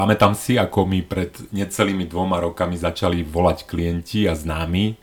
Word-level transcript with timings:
Pamätám 0.00 0.32
si, 0.32 0.56
ako 0.56 0.88
mi 0.88 1.04
pred 1.04 1.28
necelými 1.52 2.08
dvoma 2.08 2.40
rokami 2.40 2.72
začali 2.80 3.20
volať 3.20 3.68
klienti 3.68 4.24
a 4.24 4.32
známi, 4.32 4.96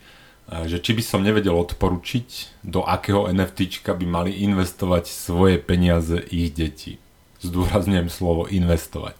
že 0.66 0.82
či 0.82 0.90
by 0.90 1.02
som 1.06 1.22
nevedel 1.22 1.54
odporučiť, 1.54 2.58
do 2.66 2.82
akého 2.82 3.30
NFT 3.30 3.86
by 3.86 4.06
mali 4.10 4.42
investovať 4.42 5.06
svoje 5.06 5.62
peniaze 5.62 6.18
ich 6.34 6.50
deti. 6.50 6.98
Zdôrazňujem 7.38 8.10
slovo 8.10 8.50
investovať. 8.50 9.14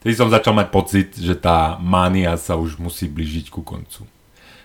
Tedy 0.00 0.16
som 0.16 0.32
začal 0.32 0.56
mať 0.56 0.72
pocit, 0.72 1.12
že 1.20 1.36
tá 1.36 1.76
mánia 1.76 2.32
sa 2.40 2.56
už 2.56 2.80
musí 2.80 3.12
blížiť 3.12 3.52
ku 3.52 3.60
koncu. 3.60 4.08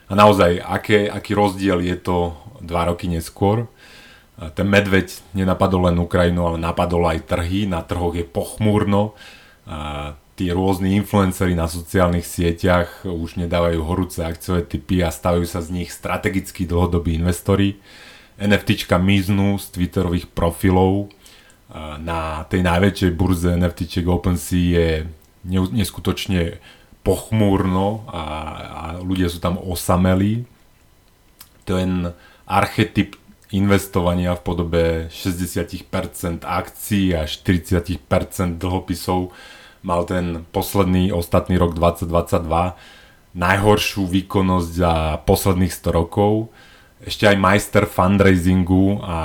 A 0.08 0.16
naozaj, 0.16 0.64
aké, 0.64 1.12
aký 1.12 1.36
rozdiel 1.36 1.84
je 1.84 2.00
to 2.00 2.32
dva 2.64 2.88
roky 2.88 3.12
neskôr. 3.12 3.68
Ten 4.56 4.72
medveď 4.72 5.12
nenapadol 5.36 5.92
len 5.92 6.00
Ukrajinu, 6.00 6.48
ale 6.48 6.64
napadol 6.64 7.12
aj 7.12 7.28
trhy. 7.28 7.68
Na 7.68 7.84
trhoch 7.84 8.16
je 8.16 8.24
pochmúrno. 8.24 9.20
Tí 10.34 10.50
rôzni 10.50 10.98
influenceri 10.98 11.54
na 11.54 11.70
sociálnych 11.70 12.26
sieťach 12.26 13.06
už 13.06 13.38
nedávajú 13.38 13.86
horúce 13.86 14.26
akciové 14.26 14.66
typy 14.66 15.06
a 15.06 15.14
stavajú 15.14 15.46
sa 15.46 15.62
z 15.62 15.70
nich 15.70 15.94
strategickí 15.94 16.66
dlhodobí 16.66 17.14
investori. 17.14 17.78
NFTčka 18.42 18.98
miznú 18.98 19.62
z 19.62 19.70
Twitterových 19.70 20.34
profilov. 20.34 21.14
Na 22.02 22.50
tej 22.50 22.66
najväčšej 22.66 23.12
burze 23.14 23.54
NFTček 23.54 24.10
OpenSea 24.10 24.58
je 24.74 24.88
neskutočne 25.48 26.58
pochmúrno 27.06 28.08
a, 28.10 28.24
a 28.58 28.84
ľudia 29.06 29.30
sú 29.30 29.38
tam 29.38 29.62
osamelí. 29.62 30.50
Ten 31.64 32.10
archetyp 32.50 33.22
investovania 33.54 34.34
v 34.34 34.42
podobe 34.42 34.84
60% 35.14 36.42
akcií 36.42 37.14
a 37.14 37.30
40% 37.30 38.02
dlhopisov 38.58 39.30
mal 39.84 40.08
ten 40.08 40.48
posledný, 40.56 41.12
ostatný 41.12 41.60
rok 41.60 41.76
2022 41.76 42.48
najhoršiu 43.34 44.08
výkonnosť 44.08 44.70
za 44.72 44.94
posledných 45.28 45.74
100 45.74 45.92
rokov. 45.92 46.50
Ešte 47.04 47.28
aj 47.28 47.38
majster 47.38 47.84
fundraisingu 47.84 49.04
a 49.04 49.20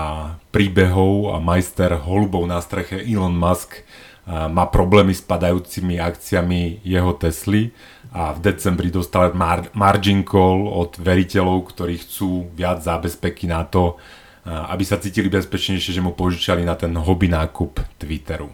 príbehov 0.51 1.31
a 1.33 1.36
majster 1.39 1.95
holubov 1.95 2.42
na 2.51 2.59
streche 2.59 2.98
Elon 2.98 3.39
Musk 3.39 3.86
má 4.29 4.67
problémy 4.69 5.14
s 5.14 5.23
padajúcimi 5.25 5.97
akciami 6.03 6.84
jeho 6.84 7.14
Tesly 7.17 7.70
a 8.12 8.34
v 8.34 8.45
decembri 8.45 8.91
dostal 8.91 9.33
mar- 9.33 9.70
margin 9.73 10.25
call 10.25 10.69
od 10.69 10.98
veriteľov, 11.01 11.70
ktorí 11.70 12.01
chcú 12.03 12.51
viac 12.53 12.83
zábezpeky 12.83 13.48
na 13.48 13.64
to, 13.69 13.97
aby 14.45 14.84
sa 14.84 14.97
cítili 14.97 15.29
bezpečnejšie, 15.29 16.01
že 16.01 16.05
mu 16.05 16.17
požičali 16.17 16.64
na 16.64 16.77
ten 16.77 16.92
hobby 16.97 17.29
nákup 17.29 18.01
Twitteru. 18.01 18.48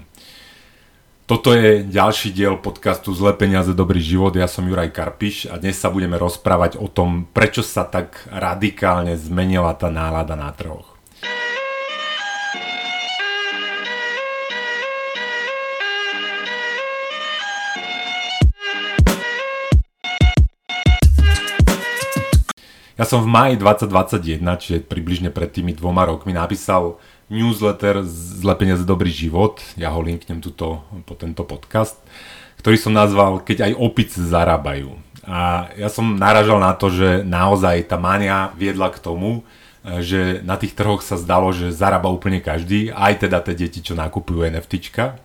Toto 1.24 1.56
je 1.56 1.80
ďalší 1.88 2.36
diel 2.36 2.60
podcastu 2.60 3.08
Zle 3.16 3.32
peniaze, 3.32 3.72
dobrý 3.72 3.96
život. 3.96 4.36
Ja 4.36 4.44
som 4.44 4.68
Juraj 4.68 4.92
Karpiš 4.92 5.48
a 5.48 5.56
dnes 5.56 5.80
sa 5.80 5.88
budeme 5.88 6.20
rozprávať 6.20 6.76
o 6.76 6.84
tom, 6.84 7.24
prečo 7.32 7.64
sa 7.64 7.88
tak 7.88 8.28
radikálne 8.28 9.16
zmenila 9.16 9.72
tá 9.72 9.88
nálada 9.88 10.36
na 10.36 10.52
trhoch. 10.52 10.84
Ja 22.94 23.08
som 23.08 23.24
v 23.24 23.32
maji 23.32 23.58
2021, 23.58 24.44
čiže 24.60 24.78
približne 24.84 25.32
pred 25.32 25.48
tými 25.48 25.72
dvoma 25.72 26.04
rokmi, 26.04 26.36
napísal 26.36 27.00
newsletter 27.32 28.04
Zle 28.04 28.54
peniaze 28.56 28.84
dobrý 28.84 29.08
život, 29.08 29.60
ja 29.78 29.92
ho 29.92 30.00
linknem 30.00 30.40
tuto 30.44 30.84
po 31.08 31.14
tento 31.16 31.44
podcast, 31.44 31.96
ktorý 32.60 32.76
som 32.76 32.92
nazval 32.92 33.40
Keď 33.44 33.70
aj 33.70 33.72
opice 33.80 34.20
zarábajú. 34.20 34.96
A 35.24 35.72
ja 35.80 35.88
som 35.88 36.20
naražal 36.20 36.60
na 36.60 36.76
to, 36.76 36.92
že 36.92 37.24
naozaj 37.24 37.88
tá 37.88 37.96
mania 37.96 38.52
viedla 38.60 38.92
k 38.92 39.00
tomu, 39.00 39.40
že 39.84 40.40
na 40.44 40.56
tých 40.56 40.72
trhoch 40.72 41.04
sa 41.04 41.20
zdalo, 41.20 41.52
že 41.52 41.72
zarába 41.72 42.08
úplne 42.08 42.40
každý, 42.40 42.88
aj 42.92 43.28
teda 43.28 43.40
tie 43.44 43.56
deti, 43.56 43.84
čo 43.84 43.92
nakupujú 43.96 44.48
NFTčka. 44.48 45.20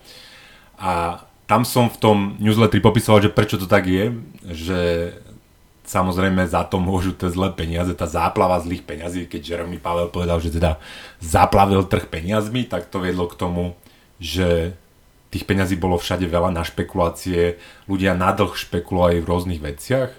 A 0.80 1.24
tam 1.48 1.64
som 1.64 1.88
v 1.88 2.00
tom 2.00 2.16
newsletteri 2.40 2.84
popisoval, 2.84 3.24
že 3.24 3.32
prečo 3.32 3.56
to 3.56 3.64
tak 3.64 3.88
je, 3.88 4.12
že 4.52 4.80
Samozrejme 5.90 6.46
za 6.46 6.62
to 6.62 6.78
môžu 6.78 7.10
tie 7.18 7.26
zlé 7.26 7.50
peniaze, 7.50 7.90
tá 7.98 8.06
záplava 8.06 8.62
zlých 8.62 8.86
peniazí, 8.86 9.26
keď 9.26 9.42
Jeremy 9.42 9.82
Pavel 9.82 10.06
povedal, 10.06 10.38
že 10.38 10.54
teda 10.54 10.78
zaplavil 11.18 11.82
trh 11.82 12.06
peniazmi, 12.06 12.62
tak 12.62 12.86
to 12.86 13.02
viedlo 13.02 13.26
k 13.26 13.34
tomu, 13.34 13.74
že 14.22 14.78
tých 15.34 15.42
peňazí 15.50 15.74
bolo 15.74 15.98
všade 15.98 16.30
veľa 16.30 16.54
na 16.54 16.62
špekulácie, 16.62 17.58
ľudia 17.90 18.14
na 18.14 18.30
dlh 18.30 18.54
špekulovali 18.54 19.18
v 19.18 19.26
rôznych 19.26 19.58
veciach 19.58 20.14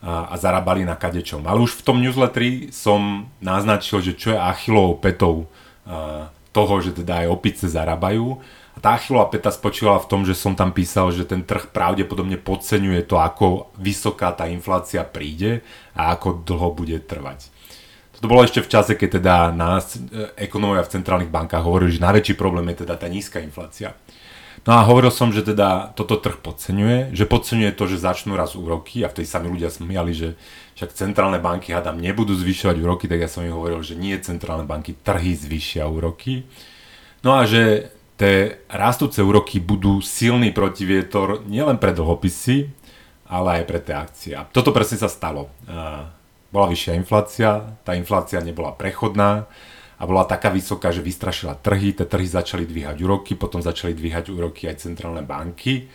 a, 0.00 0.32
a 0.32 0.34
zarábali 0.40 0.88
na 0.88 0.96
kadečom. 0.96 1.44
Ale 1.44 1.60
už 1.60 1.84
v 1.84 1.84
tom 1.84 2.00
newsletteri 2.00 2.72
som 2.72 3.28
naznačil, 3.44 4.00
že 4.00 4.16
čo 4.16 4.32
je 4.32 4.40
achilovou 4.40 4.96
petou 4.96 5.44
toho, 6.56 6.74
že 6.80 6.96
teda 6.96 7.24
aj 7.24 7.32
opice 7.32 7.68
zarábajú 7.68 8.40
tá 8.80 8.96
Achillová 8.96 9.28
peta 9.28 9.52
spočívala 9.52 10.00
v 10.00 10.08
tom, 10.08 10.20
že 10.24 10.32
som 10.32 10.56
tam 10.56 10.72
písal, 10.72 11.12
že 11.12 11.28
ten 11.28 11.44
trh 11.44 11.68
pravdepodobne 11.68 12.40
podceňuje 12.40 13.04
to, 13.04 13.20
ako 13.20 13.68
vysoká 13.76 14.32
tá 14.32 14.48
inflácia 14.48 15.04
príde 15.04 15.60
a 15.92 16.16
ako 16.16 16.40
dlho 16.40 16.72
bude 16.72 16.96
trvať. 17.04 17.52
Toto 18.16 18.30
bolo 18.30 18.46
ešte 18.46 18.64
v 18.64 18.70
čase, 18.72 18.92
keď 18.96 19.20
teda 19.20 19.34
nás 19.50 19.98
e, 19.98 20.30
ekonómovia 20.46 20.86
v 20.86 20.94
centrálnych 20.94 21.34
bankách 21.34 21.66
hovorili, 21.66 21.92
že 21.92 22.06
najväčší 22.06 22.34
problém 22.38 22.70
je 22.72 22.86
teda 22.86 22.94
tá 22.96 23.10
nízka 23.10 23.42
inflácia. 23.42 23.98
No 24.62 24.78
a 24.78 24.86
hovoril 24.86 25.10
som, 25.10 25.34
že 25.34 25.42
teda 25.42 25.90
toto 25.98 26.14
trh 26.22 26.38
podceňuje, 26.38 27.18
že 27.18 27.26
podceňuje 27.26 27.74
to, 27.74 27.90
že 27.90 27.98
začnú 27.98 28.38
raz 28.38 28.54
úroky 28.54 29.02
a 29.02 29.10
vtedy 29.10 29.26
sa 29.26 29.42
mi 29.42 29.50
ľudia 29.50 29.74
smiali, 29.74 30.14
že 30.14 30.38
však 30.78 30.94
centrálne 30.94 31.42
banky 31.42 31.74
hádam 31.74 31.98
nebudú 31.98 32.38
zvyšovať 32.38 32.76
úroky, 32.78 33.10
tak 33.10 33.26
ja 33.26 33.26
som 33.26 33.42
im 33.42 33.58
hovoril, 33.58 33.82
že 33.82 33.98
nie 33.98 34.14
centrálne 34.22 34.62
banky, 34.62 34.94
trhy 34.94 35.34
zvyšia 35.34 35.90
úroky. 35.90 36.46
No 37.26 37.34
a 37.34 37.42
že 37.42 37.90
tie 38.22 38.62
rastúce 38.70 39.18
úroky 39.18 39.58
budú 39.58 39.98
silný 39.98 40.54
protivietor 40.54 41.42
nielen 41.50 41.82
pre 41.82 41.90
dlhopisy, 41.90 42.70
ale 43.26 43.58
aj 43.58 43.64
pre 43.66 43.82
tie 43.82 43.94
akcie. 43.98 44.32
A 44.38 44.46
toto 44.46 44.70
presne 44.70 45.02
sa 45.02 45.10
stalo. 45.10 45.50
Bola 46.54 46.66
vyššia 46.70 46.94
inflácia, 46.94 47.74
tá 47.82 47.98
inflácia 47.98 48.38
nebola 48.38 48.70
prechodná 48.78 49.50
a 49.98 50.02
bola 50.06 50.22
taká 50.22 50.54
vysoká, 50.54 50.94
že 50.94 51.02
vystrašila 51.02 51.58
trhy, 51.58 51.98
tie 51.98 52.06
trhy 52.06 52.30
začali 52.30 52.62
dvíhať 52.62 53.02
úroky, 53.02 53.34
potom 53.34 53.58
začali 53.58 53.90
dvíhať 53.90 54.30
úroky 54.30 54.70
aj 54.70 54.86
centrálne 54.86 55.26
banky 55.26 55.90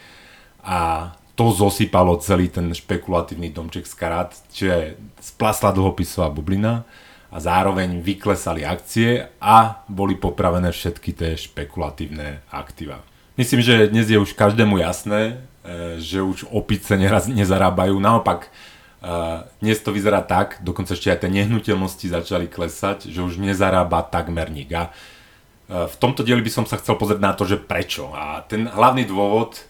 a 0.68 1.12
to 1.38 1.54
zosypalo 1.54 2.20
celý 2.20 2.52
ten 2.52 2.74
špekulatívny 2.76 3.56
domček 3.56 3.88
z 3.88 3.94
karát, 3.96 4.36
čiže 4.52 5.00
splasla 5.22 5.72
dlhopisová 5.72 6.28
bublina 6.34 6.84
a 7.28 7.38
zároveň 7.44 8.00
vyklesali 8.00 8.64
akcie 8.64 9.28
a 9.44 9.84
boli 9.92 10.16
popravené 10.16 10.72
všetky 10.72 11.12
tie 11.12 11.32
špekulatívne 11.36 12.48
aktíva. 12.52 13.04
Myslím, 13.38 13.62
že 13.62 13.92
dnes 13.92 14.10
je 14.10 14.18
už 14.18 14.34
každému 14.34 14.82
jasné, 14.82 15.38
e, 15.62 16.02
že 16.02 16.24
už 16.24 16.50
opice 16.50 16.98
neraz 16.98 17.30
nezarábajú. 17.30 18.00
Naopak, 18.00 18.48
e, 18.48 18.50
dnes 19.62 19.78
to 19.84 19.94
vyzerá 19.94 20.26
tak, 20.26 20.58
dokonca 20.66 20.98
ešte 20.98 21.14
aj 21.14 21.22
tie 21.22 21.30
nehnuteľnosti 21.30 22.08
začali 22.10 22.50
klesať, 22.50 23.12
že 23.12 23.22
už 23.22 23.38
nezarába 23.38 24.08
takmer 24.08 24.50
nik. 24.50 24.74
A 24.74 24.84
e, 24.90 24.92
v 25.86 25.96
tomto 26.02 26.26
dieli 26.26 26.42
by 26.42 26.50
som 26.50 26.66
sa 26.66 26.82
chcel 26.82 26.98
pozrieť 26.98 27.22
na 27.22 27.38
to, 27.38 27.46
že 27.46 27.62
prečo. 27.62 28.10
A 28.16 28.42
ten 28.48 28.66
hlavný 28.66 29.06
dôvod 29.06 29.62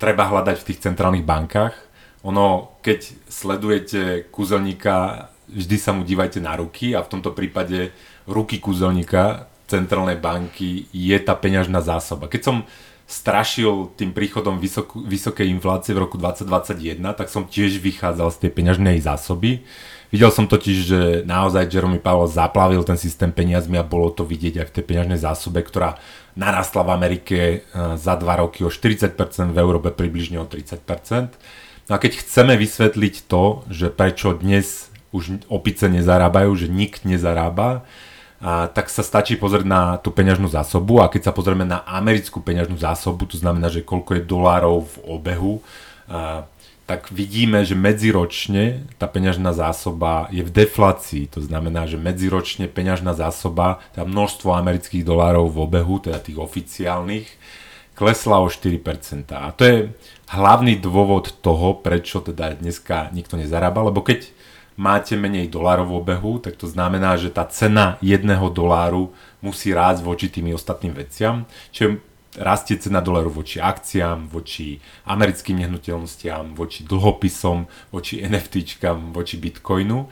treba 0.00 0.32
hľadať 0.32 0.64
v 0.64 0.66
tých 0.72 0.80
centrálnych 0.80 1.28
bankách. 1.28 1.76
Ono, 2.24 2.80
keď 2.80 3.28
sledujete 3.28 4.32
kúzelníka 4.32 5.28
vždy 5.52 5.76
sa 5.76 5.92
mu 5.92 6.02
dívajte 6.02 6.40
na 6.40 6.56
ruky 6.56 6.96
a 6.96 7.04
v 7.04 7.10
tomto 7.12 7.36
prípade 7.36 7.92
ruky 8.24 8.58
kúzelníka 8.58 9.52
centrálnej 9.68 10.20
banky 10.20 10.88
je 10.92 11.16
tá 11.20 11.32
peňažná 11.32 11.80
zásoba. 11.80 12.28
Keď 12.28 12.42
som 12.44 12.56
strašil 13.08 13.92
tým 13.96 14.16
príchodom 14.16 14.56
vysok, 14.56 14.96
vysokej 14.96 15.52
inflácie 15.52 15.92
v 15.92 16.08
roku 16.08 16.16
2021, 16.16 17.00
tak 17.12 17.28
som 17.28 17.44
tiež 17.44 17.76
vychádzal 17.80 18.28
z 18.32 18.40
tej 18.46 18.50
peňažnej 18.56 18.96
zásoby. 19.04 19.64
Videl 20.12 20.28
som 20.28 20.44
totiž, 20.44 20.78
že 20.84 21.00
naozaj 21.24 21.72
Jeremy 21.72 21.96
Powell 21.96 22.28
zaplavil 22.28 22.84
ten 22.84 23.00
systém 23.00 23.32
peniazmi 23.32 23.80
a 23.80 23.84
bolo 23.84 24.12
to 24.12 24.28
vidieť 24.28 24.60
aj 24.60 24.66
v 24.68 24.74
tej 24.76 24.84
peňažnej 24.84 25.20
zásobe, 25.20 25.64
ktorá 25.64 25.96
narastla 26.36 26.84
v 26.84 26.90
Amerike 26.92 27.38
eh, 27.40 27.60
za 27.96 28.16
2 28.16 28.42
roky 28.44 28.60
o 28.64 28.72
40%, 28.72 29.16
v 29.52 29.58
Európe 29.60 29.88
približne 29.88 30.40
o 30.40 30.46
30%. 30.48 31.36
No 31.88 31.92
a 31.96 31.98
keď 31.98 32.20
chceme 32.20 32.54
vysvetliť 32.60 33.14
to, 33.26 33.66
že 33.72 33.90
prečo 33.90 34.36
dnes 34.36 34.91
už 35.12 35.46
opice 35.52 35.86
nezarábajú, 35.92 36.50
že 36.56 36.66
nik 36.72 37.04
nezarába, 37.04 37.84
a 38.42 38.66
tak 38.66 38.90
sa 38.90 39.06
stačí 39.06 39.38
pozrieť 39.38 39.62
na 39.62 40.02
tú 40.02 40.10
peňažnú 40.10 40.50
zásobu 40.50 40.98
a 40.98 41.06
keď 41.06 41.30
sa 41.30 41.32
pozrieme 41.32 41.62
na 41.62 41.78
americkú 41.86 42.42
peňažnú 42.42 42.74
zásobu, 42.74 43.30
to 43.30 43.38
znamená, 43.38 43.70
že 43.70 43.86
koľko 43.86 44.18
je 44.18 44.26
dolárov 44.26 44.82
v 44.82 44.94
obehu, 45.06 45.54
a, 46.10 46.42
tak 46.82 47.14
vidíme, 47.14 47.62
že 47.62 47.78
medziročne 47.78 48.84
tá 48.98 49.06
peňažná 49.06 49.54
zásoba 49.54 50.26
je 50.34 50.42
v 50.42 50.50
deflácii. 50.50 51.30
To 51.30 51.40
znamená, 51.40 51.86
že 51.86 51.94
medziročne 51.94 52.66
peňažná 52.66 53.14
zásoba, 53.14 53.78
teda 53.94 54.04
množstvo 54.10 54.50
amerických 54.50 55.06
dolárov 55.06 55.46
v 55.46 55.62
obehu, 55.62 56.02
teda 56.02 56.18
tých 56.18 56.42
oficiálnych, 56.42 57.30
klesla 57.94 58.42
o 58.42 58.50
4%. 58.50 58.82
A 59.30 59.54
to 59.54 59.62
je 59.62 59.76
hlavný 60.34 60.74
dôvod 60.82 61.38
toho, 61.38 61.78
prečo 61.78 62.18
teda 62.18 62.58
dneska 62.58 63.14
nikto 63.14 63.38
nezarába, 63.38 63.86
lebo 63.86 64.02
keď 64.02 64.26
máte 64.82 65.14
menej 65.14 65.46
dolárov 65.46 65.86
v 65.86 65.96
obehu, 66.02 66.32
tak 66.42 66.58
to 66.58 66.66
znamená, 66.66 67.14
že 67.14 67.30
tá 67.30 67.46
cena 67.46 68.02
jedného 68.02 68.50
doláru 68.50 69.14
musí 69.38 69.70
rásť 69.70 70.02
voči 70.02 70.26
tými 70.26 70.50
ostatným 70.50 70.90
veciam, 70.98 71.46
čiže 71.70 72.02
rastie 72.42 72.80
cena 72.80 72.98
doláru 72.98 73.30
voči 73.30 73.62
akciám, 73.62 74.26
voči 74.26 74.82
americkým 75.06 75.62
nehnuteľnostiam, 75.62 76.58
voči 76.58 76.82
dlhopisom, 76.82 77.70
voči 77.94 78.24
NFTčkam, 78.24 79.14
voči 79.14 79.36
bitcoinu. 79.36 80.08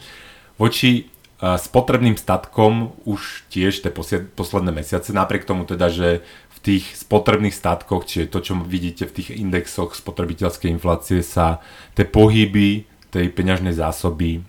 Voči 0.61 1.08
spotrebným 1.40 2.20
statkom 2.20 2.93
už 3.08 3.49
tiež 3.49 3.81
tie 3.81 3.88
posledné 4.37 4.76
mesiace, 4.76 5.16
napriek 5.16 5.49
tomu 5.49 5.64
teda, 5.64 5.88
že 5.88 6.20
v 6.52 6.58
tých 6.61 6.93
spotrebných 7.00 7.56
statkoch, 7.56 8.05
čiže 8.05 8.28
to, 8.28 8.44
čo 8.44 8.52
vidíte 8.61 9.08
v 9.08 9.16
tých 9.16 9.40
indexoch 9.40 9.96
spotrebiteľskej 9.96 10.69
inflácie, 10.69 11.25
sa 11.25 11.64
tie 11.96 12.05
pohyby 12.05 12.84
tej 13.11 13.27
peňažnej 13.35 13.75
zásoby 13.75 14.41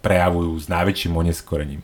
prejavujú 0.00 0.54
s 0.56 0.66
najväčším 0.70 1.12
oneskorením. 1.12 1.82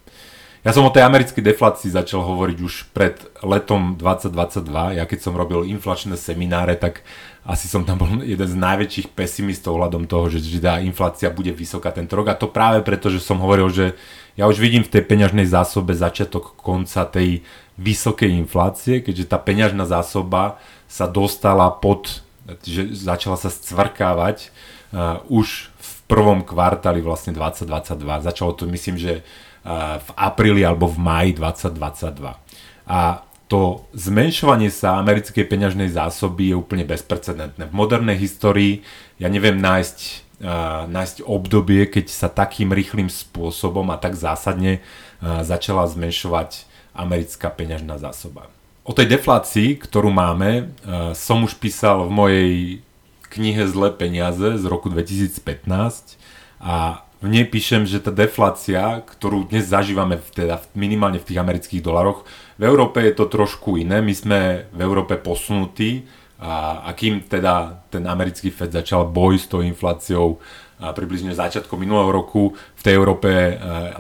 Ja 0.62 0.70
som 0.70 0.86
o 0.86 0.94
tej 0.94 1.02
americkej 1.02 1.42
deflácii 1.42 1.90
začal 1.90 2.22
hovoriť 2.22 2.58
už 2.62 2.94
pred 2.94 3.18
letom 3.42 3.98
2022. 3.98 4.94
Ja 4.94 5.10
keď 5.10 5.18
som 5.18 5.34
robil 5.34 5.66
inflačné 5.66 6.14
semináre, 6.14 6.78
tak 6.78 7.02
asi 7.42 7.66
som 7.66 7.82
tam 7.82 7.98
bol 7.98 8.22
jeden 8.22 8.46
z 8.46 8.54
najväčších 8.54 9.10
pesimistov 9.10 9.74
hľadom 9.74 10.06
toho, 10.06 10.30
že, 10.30 10.38
že 10.38 10.62
tá 10.62 10.78
inflácia 10.78 11.34
bude 11.34 11.50
vysoká 11.50 11.90
tento 11.90 12.14
rok. 12.14 12.30
A 12.30 12.38
to 12.38 12.46
práve 12.46 12.78
preto, 12.86 13.10
že 13.10 13.18
som 13.18 13.42
hovoril, 13.42 13.74
že 13.74 13.98
ja 14.38 14.46
už 14.46 14.62
vidím 14.62 14.86
v 14.86 14.94
tej 14.94 15.02
peňažnej 15.02 15.50
zásobe 15.50 15.98
začiatok 15.98 16.54
konca 16.54 17.10
tej 17.10 17.42
vysokej 17.74 18.30
inflácie, 18.30 19.02
keďže 19.02 19.34
tá 19.34 19.42
peňažná 19.42 19.82
zásoba 19.82 20.62
sa 20.86 21.10
dostala 21.10 21.74
pod, 21.74 22.22
že 22.62 22.94
začala 22.94 23.34
sa 23.34 23.50
scvrkávať 23.50 24.54
uh, 24.94 25.18
už 25.26 25.74
v 25.74 25.90
prvom 26.12 26.44
kvartáli 26.44 27.00
vlastne 27.00 27.32
2022. 27.32 28.28
Začalo 28.28 28.52
to 28.52 28.68
myslím, 28.68 29.00
že 29.00 29.24
v 29.96 30.10
apríli 30.18 30.60
alebo 30.66 30.90
v 30.90 30.98
maji 31.00 31.32
2022. 31.38 32.36
A 32.90 33.24
to 33.46 33.84
zmenšovanie 33.92 34.72
sa 34.72 34.96
americkej 35.00 35.44
peňažnej 35.44 35.92
zásoby 35.92 36.50
je 36.52 36.56
úplne 36.56 36.88
bezprecedentné. 36.88 37.68
V 37.68 37.74
modernej 37.76 38.16
histórii 38.16 38.80
ja 39.20 39.28
neviem 39.28 39.60
nájsť, 39.60 39.98
uh, 40.40 40.88
nájsť 40.88 41.16
obdobie, 41.28 41.84
keď 41.84 42.08
sa 42.08 42.32
takým 42.32 42.72
rýchlým 42.72 43.12
spôsobom 43.12 43.92
a 43.92 44.00
tak 44.00 44.16
zásadne 44.16 44.80
uh, 44.80 45.44
začala 45.44 45.84
zmenšovať 45.84 46.64
americká 46.96 47.52
peňažná 47.52 48.00
zásoba. 48.00 48.48
O 48.88 48.96
tej 48.96 49.20
deflácii, 49.20 49.76
ktorú 49.78 50.08
máme, 50.08 50.72
uh, 50.88 51.12
som 51.12 51.44
už 51.44 51.60
písal 51.60 52.08
v 52.08 52.10
mojej 52.10 52.52
knihe 53.32 53.64
Zlé 53.64 53.96
peniaze 53.96 54.60
z 54.60 54.64
roku 54.68 54.92
2015 54.92 56.20
a 56.60 57.08
v 57.22 57.28
nej 57.30 57.46
píšem, 57.46 57.86
že 57.86 58.02
tá 58.02 58.10
deflácia, 58.10 59.00
ktorú 59.00 59.46
dnes 59.46 59.70
zažívame 59.70 60.18
v, 60.18 60.26
teda 60.42 60.58
minimálne 60.74 61.22
v 61.22 61.26
tých 61.30 61.38
amerických 61.38 61.80
dolaroch, 61.80 62.26
v 62.58 62.62
Európe 62.66 62.98
je 62.98 63.14
to 63.14 63.30
trošku 63.30 63.78
iné. 63.78 64.02
My 64.02 64.10
sme 64.10 64.40
v 64.74 64.80
Európe 64.82 65.14
posunutí 65.16 66.02
a, 66.42 66.82
a 66.82 66.90
kým 66.98 67.22
teda 67.30 67.86
ten 67.88 68.02
americký 68.10 68.50
Fed 68.50 68.74
začal 68.74 69.06
boj 69.06 69.38
s 69.38 69.46
tou 69.46 69.62
infláciou 69.62 70.42
približne 70.90 71.30
začiatkom 71.30 71.78
minulého 71.78 72.10
roku 72.10 72.58
v 72.58 72.82
tej 72.82 72.98
Európe 72.98 73.30
e, 73.30 73.52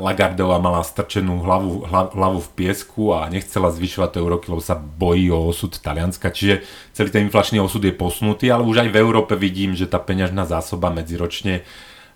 Lagardová 0.02 0.58
mala 0.58 0.82
strčenú 0.82 1.38
hlavu, 1.38 1.86
hlavu 1.86 2.42
v 2.42 2.50
piesku 2.58 3.14
a 3.14 3.30
nechcela 3.30 3.70
zvyšovať 3.70 4.10
to 4.10 4.18
euroky, 4.18 4.50
lebo 4.50 4.58
sa 4.58 4.74
bojí 4.74 5.30
o 5.30 5.46
osud 5.46 5.78
Talianska. 5.78 6.34
Čiže 6.34 6.66
celý 6.90 7.14
ten 7.14 7.30
inflačný 7.30 7.62
osud 7.62 7.86
je 7.86 7.94
posunutý, 7.94 8.50
ale 8.50 8.66
už 8.66 8.82
aj 8.82 8.90
v 8.90 8.98
Európe 8.98 9.38
vidím, 9.38 9.78
že 9.78 9.86
tá 9.86 10.02
peňažná 10.02 10.42
zásoba 10.42 10.90
medziročne 10.90 11.62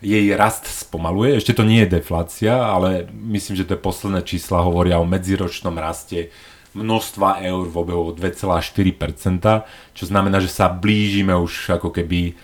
jej 0.02 0.26
rast 0.36 0.68
spomaluje. 0.68 1.40
Ešte 1.40 1.56
to 1.56 1.64
nie 1.64 1.86
je 1.86 2.02
deflácia, 2.02 2.52
ale 2.52 3.08
myslím, 3.12 3.56
že 3.56 3.64
tie 3.64 3.78
posledné 3.78 4.26
čísla 4.26 4.60
hovoria 4.60 5.00
o 5.00 5.08
medziročnom 5.08 5.72
raste 5.78 6.34
množstva 6.76 7.40
eur 7.48 7.64
v 7.64 7.76
obehu 7.80 8.12
2,4%, 8.12 9.96
čo 9.96 10.04
znamená, 10.04 10.44
že 10.44 10.52
sa 10.52 10.68
blížime 10.68 11.32
už 11.32 11.80
ako 11.80 11.88
keby 11.88 12.36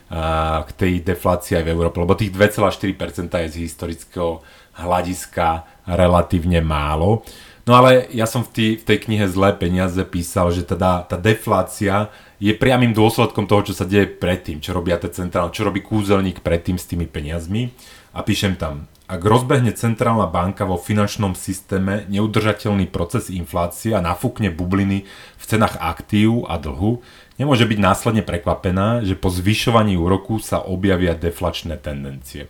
k 0.64 0.70
tej 0.72 0.92
deflácii 1.04 1.60
aj 1.60 1.64
v 1.68 1.72
Európe, 1.76 2.00
lebo 2.00 2.16
tých 2.16 2.32
2,4% 2.32 3.28
je 3.28 3.48
z 3.52 3.56
historického 3.68 4.40
hľadiska 4.80 5.68
relatívne 5.84 6.64
málo. 6.64 7.20
No 7.62 7.78
ale 7.78 8.10
ja 8.10 8.26
som 8.26 8.42
v, 8.42 8.50
tý, 8.50 8.66
v 8.74 8.82
tej 8.82 8.98
knihe 9.06 9.30
Zlé 9.30 9.54
peniaze 9.54 10.02
písal, 10.02 10.50
že 10.50 10.66
teda 10.66 11.06
tá 11.06 11.14
deflácia 11.14 12.10
je 12.42 12.50
priamým 12.58 12.90
dôsledkom 12.90 13.46
toho, 13.46 13.70
čo 13.70 13.74
sa 13.78 13.86
deje 13.86 14.10
predtým, 14.10 14.58
čo 14.58 14.74
robia 14.74 14.98
tie 14.98 15.14
centrálne, 15.14 15.54
čo 15.54 15.62
robí 15.62 15.78
kúzelník 15.78 16.42
predtým 16.42 16.74
s 16.74 16.90
tými 16.90 17.06
peniazmi. 17.06 17.70
A 18.18 18.26
píšem 18.26 18.58
tam, 18.58 18.90
ak 19.10 19.20
rozbehne 19.20 19.74
centrálna 19.76 20.30
banka 20.30 20.64
vo 20.64 20.80
finančnom 20.80 21.36
systéme 21.36 22.06
neudržateľný 22.08 22.88
proces 22.88 23.28
inflácie 23.28 23.92
a 23.92 24.00
nafúkne 24.00 24.48
bubliny 24.48 25.04
v 25.36 25.44
cenách 25.44 25.76
aktív 25.78 26.46
a 26.48 26.56
dlhu, 26.56 27.02
nemôže 27.36 27.66
byť 27.66 27.78
následne 27.82 28.22
prekvapená, 28.22 29.02
že 29.02 29.18
po 29.18 29.28
zvyšovaní 29.28 29.98
úroku 29.98 30.38
sa 30.38 30.62
objavia 30.62 31.12
deflačné 31.18 31.76
tendencie. 31.82 32.46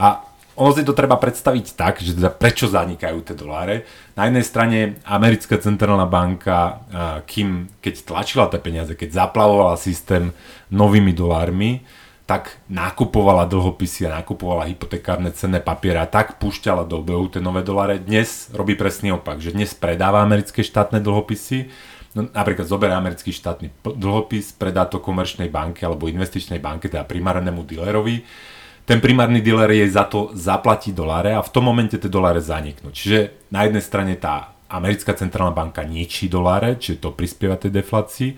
A 0.00 0.24
ono 0.56 0.72
si 0.72 0.88
to 0.88 0.96
treba 0.96 1.20
predstaviť 1.20 1.76
tak, 1.76 2.00
že 2.00 2.16
teda 2.16 2.32
prečo 2.32 2.64
zanikajú 2.64 3.20
tie 3.20 3.36
doláre. 3.36 3.84
Na 4.16 4.24
jednej 4.24 4.40
strane 4.40 4.78
americká 5.04 5.60
centrálna 5.60 6.08
banka, 6.08 6.80
kým, 7.28 7.68
keď 7.84 7.94
tlačila 8.08 8.48
tie 8.48 8.56
peniaze, 8.56 8.96
keď 8.96 9.28
zaplavovala 9.28 9.76
systém 9.76 10.32
novými 10.72 11.12
dolármi, 11.12 11.84
tak 12.26 12.58
nakupovala 12.66 13.46
dlhopisy 13.46 14.10
a 14.10 14.18
nakupovala 14.20 14.66
hypotekárne 14.66 15.30
cenné 15.30 15.62
papiere 15.62 16.02
a 16.02 16.10
tak 16.10 16.42
púšťala 16.42 16.82
do 16.82 16.98
obehu 16.98 17.30
tie 17.30 17.38
nové 17.38 17.62
doláre. 17.62 18.02
Dnes 18.02 18.50
robí 18.50 18.74
presný 18.74 19.14
opak, 19.14 19.38
že 19.38 19.54
dnes 19.54 19.72
predáva 19.78 20.26
americké 20.26 20.66
štátne 20.66 20.98
dlhopisy, 20.98 21.70
no, 22.18 22.26
napríklad 22.34 22.66
zoberie 22.66 22.98
americký 22.98 23.30
štátny 23.30 23.70
dlhopis, 23.94 24.50
predá 24.58 24.90
to 24.90 24.98
komerčnej 24.98 25.46
banke 25.46 25.86
alebo 25.86 26.10
investičnej 26.10 26.58
banke, 26.58 26.90
teda 26.90 27.06
primárnemu 27.06 27.62
dealerovi 27.62 28.26
ten 28.86 29.02
primárny 29.02 29.42
dealer 29.42 29.66
jej 29.74 29.90
za 29.90 30.06
to 30.06 30.30
zaplatí 30.38 30.94
doláre 30.94 31.34
a 31.34 31.42
v 31.42 31.50
tom 31.50 31.66
momente 31.66 31.98
tie 31.98 32.06
doláre 32.06 32.38
zaniknú. 32.38 32.94
Čiže 32.94 33.50
na 33.50 33.66
jednej 33.66 33.82
strane 33.82 34.14
tá 34.14 34.54
americká 34.70 35.10
centrálna 35.18 35.50
banka 35.50 35.82
ničí 35.82 36.30
doláre, 36.30 36.78
čiže 36.78 37.02
to 37.02 37.10
prispieva 37.10 37.58
tej 37.58 37.74
deflácii, 37.82 38.30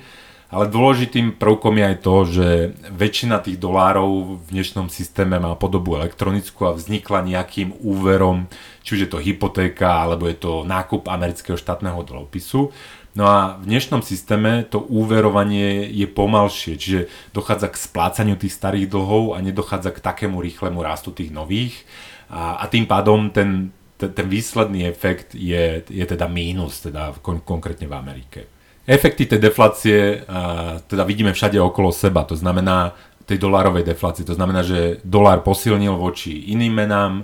ale 0.48 0.64
dôležitým 0.72 1.36
prvkom 1.36 1.76
je 1.76 1.84
aj 1.84 1.96
to, 2.00 2.14
že 2.24 2.46
väčšina 2.88 3.44
tých 3.44 3.60
dolárov 3.60 4.40
v 4.40 4.46
dnešnom 4.48 4.88
systéme 4.88 5.36
má 5.36 5.52
podobu 5.60 6.00
elektronickú 6.00 6.64
a 6.64 6.72
vznikla 6.72 7.28
nejakým 7.28 7.76
úverom, 7.84 8.48
či 8.80 8.96
už 8.96 9.00
je 9.04 9.10
to 9.12 9.20
hypotéka 9.20 10.08
alebo 10.08 10.24
je 10.24 10.40
to 10.40 10.64
nákup 10.64 11.04
amerického 11.12 11.60
štátneho 11.60 12.00
dlhopisu. 12.00 12.72
No 13.12 13.28
a 13.28 13.60
v 13.60 13.68
dnešnom 13.68 14.00
systéme 14.00 14.64
to 14.64 14.80
úverovanie 14.80 15.84
je 15.84 16.08
pomalšie, 16.08 16.80
čiže 16.80 17.00
dochádza 17.36 17.68
k 17.68 17.84
splácaniu 17.84 18.40
tých 18.40 18.56
starých 18.56 18.88
dlhov 18.88 19.36
a 19.36 19.44
nedochádza 19.44 19.92
k 19.92 20.00
takému 20.00 20.40
rýchlemu 20.40 20.80
rastu 20.80 21.12
tých 21.12 21.28
nových. 21.28 21.84
A, 22.32 22.56
a 22.62 22.64
tým 22.72 22.88
pádom 22.88 23.28
ten, 23.28 23.68
ten, 24.00 24.16
ten 24.16 24.24
výsledný 24.24 24.88
efekt 24.88 25.36
je, 25.36 25.84
je 25.84 26.04
teda 26.08 26.24
mínus, 26.24 26.80
teda 26.88 27.12
kon, 27.20 27.44
konkrétne 27.44 27.84
v 27.84 27.96
Amerike. 27.98 28.57
Efekty 28.88 29.28
tej 29.28 29.36
deflácie 29.36 30.24
a, 30.24 30.80
teda 30.80 31.04
vidíme 31.04 31.36
všade 31.36 31.60
okolo 31.60 31.92
seba, 31.92 32.24
to 32.24 32.32
znamená 32.32 32.96
tej 33.28 33.36
dolárovej 33.36 33.84
deflácie, 33.84 34.24
to 34.24 34.32
znamená, 34.32 34.64
že 34.64 35.04
dolár 35.04 35.44
posilnil 35.44 35.92
voči 36.00 36.48
iným 36.50 36.72
menám, 36.72 37.14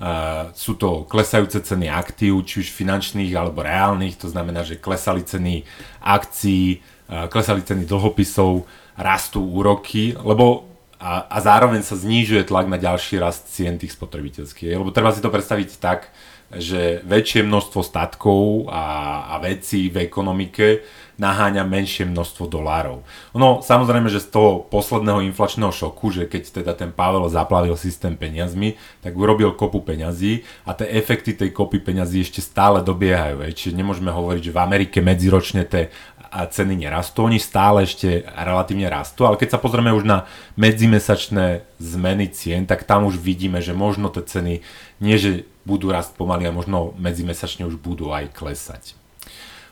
Uh, 0.00 0.48
sú 0.56 0.80
to 0.80 1.04
klesajúce 1.04 1.60
ceny 1.60 1.92
aktív, 1.92 2.48
či 2.48 2.64
už 2.64 2.72
finančných 2.72 3.36
alebo 3.36 3.60
reálnych, 3.60 4.16
to 4.16 4.32
znamená, 4.32 4.64
že 4.64 4.80
klesali 4.80 5.20
ceny 5.20 5.60
akcií, 6.00 6.80
uh, 7.12 7.28
klesali 7.28 7.60
ceny 7.60 7.84
dlhopisov, 7.84 8.64
rastú 8.96 9.44
úroky, 9.44 10.16
lebo 10.16 10.72
a, 10.96 11.28
a 11.28 11.36
zároveň 11.44 11.84
sa 11.84 12.00
znižuje 12.00 12.48
tlak 12.48 12.68
na 12.68 12.80
ďalší 12.80 13.20
rast 13.20 13.52
cien 13.52 13.76
tých 13.76 13.92
spotrebiteľských. 13.92 14.76
Lebo 14.76 14.88
treba 14.88 15.12
si 15.12 15.20
to 15.20 15.28
predstaviť 15.28 15.76
tak, 15.76 16.08
že 16.50 16.98
väčšie 17.06 17.46
množstvo 17.46 17.80
statkov 17.86 18.66
a, 18.66 19.22
a 19.30 19.34
vecí 19.38 19.86
v 19.86 20.02
ekonomike 20.02 20.82
naháňa 21.20 21.68
menšie 21.68 22.08
množstvo 22.08 22.48
dolárov. 22.48 23.04
No 23.36 23.60
samozrejme, 23.60 24.08
že 24.08 24.24
z 24.24 24.32
toho 24.32 24.64
posledného 24.66 25.20
inflačného 25.28 25.68
šoku, 25.68 26.10
že 26.10 26.24
keď 26.24 26.42
teda 26.64 26.72
ten 26.72 26.90
Pavel 26.90 27.28
zaplavil 27.28 27.76
systém 27.76 28.16
peniazmi, 28.16 28.80
tak 29.04 29.12
urobil 29.14 29.52
kopu 29.52 29.84
peňazí 29.84 30.42
a 30.64 30.72
tie 30.72 30.88
efekty 30.96 31.36
tej 31.36 31.52
kopy 31.52 31.78
peňazí 31.78 32.24
ešte 32.24 32.40
stále 32.40 32.80
dobiehajú. 32.80 33.44
Čiže 33.52 33.76
nemôžeme 33.76 34.08
hovoriť, 34.08 34.48
že 34.48 34.54
v 34.56 34.62
Amerike 34.64 34.98
medziročne 35.04 35.68
tie 35.68 35.92
ceny 36.30 36.78
nerastú, 36.78 37.26
oni 37.26 37.42
stále 37.42 37.82
ešte 37.82 38.22
relatívne 38.22 38.86
rastú, 38.86 39.26
ale 39.26 39.34
keď 39.34 39.58
sa 39.58 39.62
pozrieme 39.62 39.90
už 39.90 40.06
na 40.06 40.30
medzimesačné 40.54 41.66
zmeny 41.82 42.30
cien, 42.30 42.70
tak 42.70 42.86
tam 42.86 43.10
už 43.10 43.18
vidíme, 43.18 43.58
že 43.58 43.74
možno 43.74 44.14
tie 44.14 44.22
ceny 44.22 44.54
nie, 45.02 45.16
že 45.18 45.49
budú 45.64 45.92
rast 45.92 46.16
pomaly 46.16 46.48
a 46.48 46.54
možno 46.54 46.96
medzimesačne 46.96 47.68
už 47.68 47.80
budú 47.80 48.10
aj 48.10 48.32
klesať. 48.32 48.94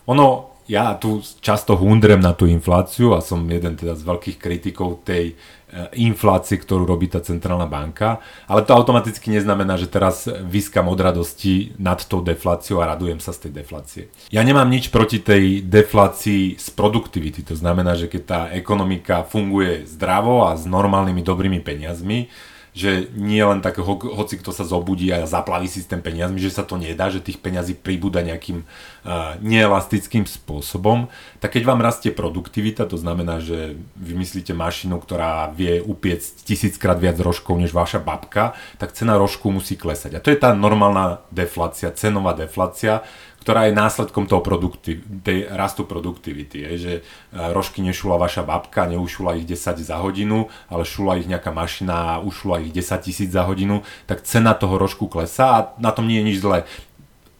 Ono 0.08 0.56
ja 0.68 0.92
tu 1.00 1.24
často 1.40 1.80
hundrem 1.80 2.20
na 2.20 2.36
tú 2.36 2.44
infláciu 2.44 3.16
a 3.16 3.24
som 3.24 3.40
jeden 3.48 3.72
teda 3.72 3.96
z 3.96 4.04
veľkých 4.04 4.36
kritikov 4.36 5.00
tej 5.00 5.32
E, 5.68 6.00
inflácie, 6.00 6.56
ktorú 6.56 6.88
robí 6.88 7.12
tá 7.12 7.20
centrálna 7.20 7.68
banka, 7.68 8.24
ale 8.48 8.64
to 8.64 8.72
automaticky 8.72 9.28
neznamená, 9.28 9.76
že 9.76 9.84
teraz 9.84 10.24
vyskam 10.24 10.88
od 10.88 10.96
radosti 10.96 11.76
nad 11.76 12.00
tou 12.08 12.24
defláciou 12.24 12.80
a 12.80 12.88
radujem 12.96 13.20
sa 13.20 13.36
z 13.36 13.44
tej 13.44 13.52
deflácie. 13.60 14.02
Ja 14.32 14.40
nemám 14.40 14.64
nič 14.72 14.88
proti 14.88 15.20
tej 15.20 15.60
deflácii 15.60 16.56
z 16.56 16.68
produktivity, 16.72 17.44
to 17.44 17.52
znamená, 17.52 18.00
že 18.00 18.08
keď 18.08 18.22
tá 18.24 18.40
ekonomika 18.48 19.28
funguje 19.28 19.84
zdravo 19.84 20.48
a 20.48 20.56
s 20.56 20.64
normálnymi 20.64 21.20
dobrými 21.20 21.60
peniazmi, 21.60 22.32
že 22.78 23.10
nie 23.18 23.42
len 23.42 23.58
tak, 23.58 23.82
ho, 23.82 23.98
hoci 23.98 24.38
kto 24.38 24.54
sa 24.54 24.62
zobudí 24.62 25.10
a 25.10 25.26
zaplaví 25.26 25.66
systém 25.66 25.98
peniazmi, 25.98 26.38
že 26.38 26.54
sa 26.54 26.62
to 26.62 26.78
nedá, 26.78 27.10
že 27.10 27.18
tých 27.18 27.42
peňazí 27.42 27.74
pribúda 27.74 28.22
nejakým 28.22 28.62
uh, 28.62 29.34
neelastickým 29.42 30.30
spôsobom, 30.30 31.10
tak 31.42 31.58
keď 31.58 31.66
vám 31.66 31.82
rastie 31.82 32.14
produktivita, 32.14 32.86
to 32.86 32.94
znamená, 32.94 33.42
že 33.42 33.74
vymyslíte 33.98 34.54
mašinu, 34.54 35.02
ktorá 35.02 35.50
vie 35.50 35.82
upiecť 35.82 36.46
tisíckrát 36.46 37.02
viac 37.02 37.18
rožkov 37.18 37.58
než 37.58 37.74
vaša 37.74 37.98
babka, 37.98 38.54
tak 38.78 38.94
cena 38.94 39.18
rožku 39.18 39.50
musí 39.50 39.74
klesať. 39.74 40.14
A 40.14 40.22
to 40.22 40.30
je 40.30 40.38
tá 40.38 40.54
normálna 40.54 41.26
deflácia, 41.34 41.90
cenová 41.90 42.38
deflácia, 42.38 43.02
ktorá 43.42 43.70
je 43.70 43.78
následkom 43.78 44.28
toho 44.28 44.44
produkty, 44.44 45.00
tej 45.24 45.48
rastu 45.48 45.86
produktivity. 45.86 46.68
Je, 46.68 46.72
že 46.76 46.94
e, 46.98 47.02
rožky 47.54 47.80
nešula 47.80 48.20
vaša 48.20 48.44
babka, 48.44 48.84
neušula 48.90 49.38
ich 49.38 49.46
10 49.48 49.80
za 49.80 49.96
hodinu, 50.02 50.52
ale 50.68 50.84
šula 50.84 51.16
ich 51.16 51.30
nejaká 51.30 51.54
mašina 51.54 52.18
a 52.18 52.20
ušula 52.20 52.60
ich 52.60 52.74
10 52.74 53.00
tisíc 53.00 53.30
za 53.32 53.48
hodinu, 53.48 53.86
tak 54.04 54.26
cena 54.26 54.52
toho 54.52 54.76
rožku 54.76 55.08
klesá 55.08 55.46
a 55.54 55.60
na 55.80 55.94
tom 55.94 56.10
nie 56.10 56.20
je 56.20 56.28
nič 56.28 56.38
zlé 56.44 56.68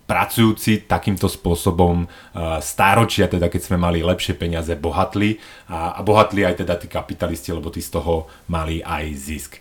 pracujúci 0.09 0.89
takýmto 0.89 1.29
spôsobom 1.29 2.09
uh, 2.09 2.57
stáročia, 2.65 3.29
teda 3.29 3.53
keď 3.53 3.61
sme 3.61 3.77
mali 3.77 4.01
lepšie 4.01 4.41
peniaze, 4.41 4.73
bohatli 4.73 5.37
a, 5.69 5.93
a 5.93 6.01
bohatli 6.01 6.49
aj 6.49 6.65
teda 6.65 6.81
tí 6.81 6.89
kapitalisti, 6.89 7.53
lebo 7.53 7.69
tí 7.69 7.85
z 7.85 7.93
toho 7.93 8.25
mali 8.49 8.81
aj 8.81 9.05
zisk. 9.13 9.61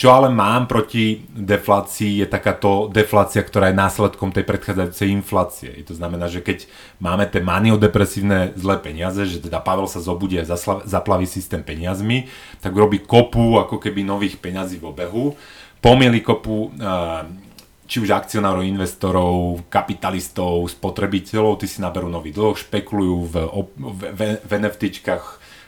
Čo 0.00 0.16
ale 0.16 0.32
mám 0.32 0.64
proti 0.64 1.28
deflácii 1.28 2.24
je 2.24 2.26
takáto 2.32 2.88
deflácia, 2.88 3.44
ktorá 3.44 3.68
je 3.68 3.76
následkom 3.76 4.32
tej 4.32 4.48
predchádzajúcej 4.48 5.12
inflácie. 5.12 5.68
I 5.76 5.84
to 5.84 5.92
znamená, 5.92 6.24
že 6.32 6.40
keď 6.40 6.64
máme 7.04 7.28
tie 7.28 7.44
maniodepresívne 7.44 8.56
zlé 8.56 8.80
peniaze, 8.80 9.28
že 9.28 9.44
teda 9.44 9.60
Pavel 9.60 9.84
sa 9.92 10.00
zobudí 10.00 10.40
a 10.40 10.48
zaplaví 10.88 11.28
systém 11.28 11.60
peniazmi, 11.60 12.32
tak 12.64 12.72
robí 12.72 13.04
kopu 13.04 13.60
ako 13.60 13.76
keby 13.76 14.00
nových 14.00 14.40
peňazí 14.40 14.80
v 14.80 14.88
obehu, 14.88 15.36
pomieli 15.84 16.24
kopu 16.24 16.72
či 17.84 18.00
už 18.00 18.08
akcionárov, 18.08 18.64
investorov, 18.64 19.68
kapitalistov, 19.68 20.64
spotrebiteľov, 20.80 21.60
tí 21.60 21.68
si 21.68 21.84
naberú 21.84 22.08
nový 22.08 22.32
dlh, 22.32 22.56
špekulujú 22.56 23.16
v, 23.28 23.34
v, 23.76 24.00
v, 24.16 24.20
v 24.48 24.52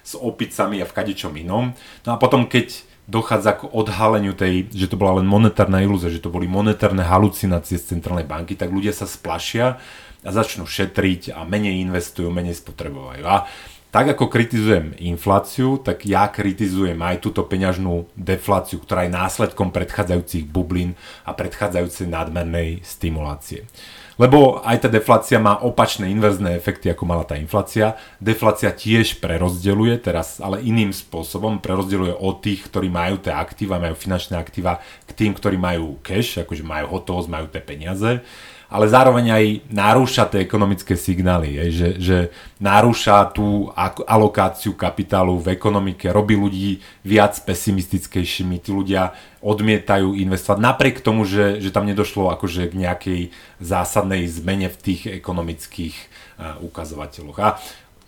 s 0.02 0.12
opicami 0.16 0.80
a 0.80 0.88
v 0.88 0.96
kadečom 0.96 1.36
inom. 1.36 1.76
No 2.08 2.10
a 2.10 2.16
potom, 2.16 2.48
keď 2.48 2.91
dochádza 3.10 3.58
k 3.58 3.66
odhaleniu 3.66 4.32
tej, 4.32 4.70
že 4.70 4.86
to 4.86 4.94
bola 4.94 5.18
len 5.18 5.26
monetárna 5.26 5.82
ilúzia, 5.82 6.12
že 6.12 6.22
to 6.22 6.30
boli 6.30 6.46
monetárne 6.46 7.02
halucinácie 7.02 7.78
z 7.78 7.98
centrálnej 7.98 8.26
banky, 8.26 8.54
tak 8.54 8.70
ľudia 8.70 8.94
sa 8.94 9.10
splašia 9.10 9.82
a 10.22 10.30
začnú 10.30 10.70
šetriť 10.70 11.34
a 11.34 11.42
menej 11.42 11.82
investujú, 11.82 12.30
menej 12.30 12.54
spotrebovajú. 12.62 13.22
A 13.26 13.50
tak 13.92 14.16
ako 14.16 14.32
kritizujem 14.32 14.96
infláciu, 14.96 15.76
tak 15.76 16.08
ja 16.08 16.24
kritizujem 16.24 16.96
aj 16.96 17.20
túto 17.20 17.44
peňažnú 17.44 18.08
defláciu, 18.16 18.80
ktorá 18.80 19.04
je 19.04 19.12
následkom 19.12 19.68
predchádzajúcich 19.68 20.48
bublín 20.48 20.96
a 21.28 21.36
predchádzajúcej 21.36 22.08
nadmernej 22.08 22.80
stimulácie. 22.80 23.68
Lebo 24.16 24.64
aj 24.64 24.86
tá 24.86 24.88
deflácia 24.88 25.36
má 25.36 25.60
opačné 25.60 26.08
inverzné 26.08 26.56
efekty, 26.56 26.88
ako 26.88 27.04
mala 27.04 27.24
tá 27.24 27.36
inflácia. 27.36 27.96
Deflácia 28.16 28.72
tiež 28.72 29.20
prerozdeluje, 29.20 30.00
teraz 30.00 30.40
ale 30.40 30.64
iným 30.64 30.92
spôsobom, 30.92 31.60
prerozdeluje 31.60 32.16
od 32.16 32.40
tých, 32.40 32.64
ktorí 32.68 32.88
majú 32.88 33.20
tie 33.20 33.32
aktíva, 33.32 33.80
majú 33.80 33.96
finančné 33.96 34.40
aktíva, 34.40 34.80
k 35.04 35.10
tým, 35.12 35.32
ktorí 35.36 35.60
majú 35.60 36.00
cash, 36.00 36.40
akože 36.40 36.64
majú 36.64 36.96
hotovosť, 36.96 37.28
majú 37.28 37.46
tie 37.52 37.60
peniaze 37.60 38.24
ale 38.72 38.88
zároveň 38.88 39.26
aj 39.36 39.44
narúša 39.68 40.24
tie 40.32 40.40
ekonomické 40.40 40.96
signály, 40.96 41.60
je, 41.60 41.64
že, 41.68 41.88
že 42.00 42.18
narúša 42.56 43.28
tú 43.36 43.68
alokáciu 44.08 44.72
kapitálu 44.72 45.36
v 45.36 45.52
ekonomike, 45.52 46.08
robí 46.08 46.32
ľudí 46.32 46.80
viac 47.04 47.36
pesimistickejšími, 47.44 48.64
tí 48.64 48.72
ľudia 48.72 49.12
odmietajú 49.44 50.16
investovať, 50.16 50.58
napriek 50.64 51.04
tomu, 51.04 51.28
že, 51.28 51.60
že 51.60 51.68
tam 51.68 51.84
nedošlo 51.84 52.32
akože 52.32 52.72
k 52.72 52.74
nejakej 52.80 53.20
zásadnej 53.60 54.24
zmene 54.24 54.72
v 54.72 54.80
tých 54.80 55.00
ekonomických 55.20 55.96
uh, 56.40 56.56
ukazovateľoch. 56.64 57.38
A 57.44 57.60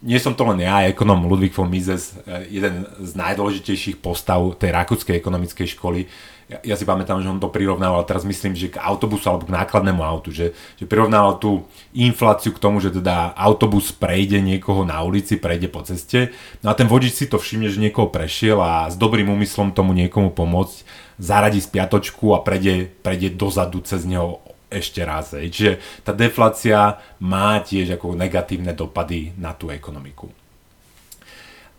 nie 0.05 0.21
som 0.21 0.37
to 0.37 0.45
len 0.45 0.61
ja, 0.61 0.85
ekonom 0.85 1.25
Ludwig 1.25 1.57
von 1.57 1.73
Mises, 1.73 2.13
e, 2.29 2.61
jeden 2.61 2.85
z 3.01 3.11
najdôležitejších 3.17 4.05
postav 4.05 4.53
tej 4.61 4.77
rakúskej 4.77 5.17
ekonomickej 5.17 5.81
školy, 5.81 6.05
ja, 6.49 6.59
ja 6.61 6.75
si 6.77 6.85
pamätám, 6.85 7.25
že 7.25 7.31
on 7.31 7.41
to 7.41 7.49
prirovnával, 7.49 8.05
teraz 8.05 8.29
myslím, 8.29 8.53
že 8.53 8.69
k 8.69 8.81
autobusu 8.81 9.33
alebo 9.33 9.49
k 9.49 9.57
nákladnému 9.57 10.05
autu, 10.05 10.29
že, 10.29 10.53
že 10.77 10.85
prirovnával 10.85 11.41
tú 11.41 11.65
infláciu 11.97 12.53
k 12.53 12.61
tomu, 12.61 12.85
že 12.85 12.93
teda 12.93 13.33
autobus 13.33 13.91
prejde 13.97 14.45
niekoho 14.45 14.85
na 14.85 15.01
ulici, 15.01 15.41
prejde 15.41 15.73
po 15.73 15.81
ceste, 15.81 16.37
no 16.61 16.69
a 16.69 16.77
ten 16.77 16.85
vodič 16.85 17.17
si 17.17 17.27
to 17.27 17.41
všimne, 17.41 17.73
že 17.73 17.81
niekoho 17.81 18.13
prešiel 18.13 18.61
a 18.61 18.93
s 18.93 18.97
dobrým 19.01 19.29
úmyslom 19.33 19.73
tomu 19.73 19.97
niekomu 19.97 20.37
pomôcť, 20.37 20.85
zaradí 21.17 21.63
spiatočku 21.63 22.37
a 22.37 22.45
prejde, 22.45 22.93
prejde 23.01 23.33
dozadu 23.33 23.81
cez 23.81 24.05
neho 24.05 24.45
ešte 24.69 25.07
raz. 25.07 25.33
Čiže 25.33 25.79
tá 26.03 26.11
deflácia 26.11 26.99
má 27.23 27.63
tiež 27.63 27.95
ako 27.95 28.19
negatívne 28.19 28.75
dopady 28.75 29.31
na 29.39 29.55
tú 29.55 29.71
ekonomiku. 29.71 30.44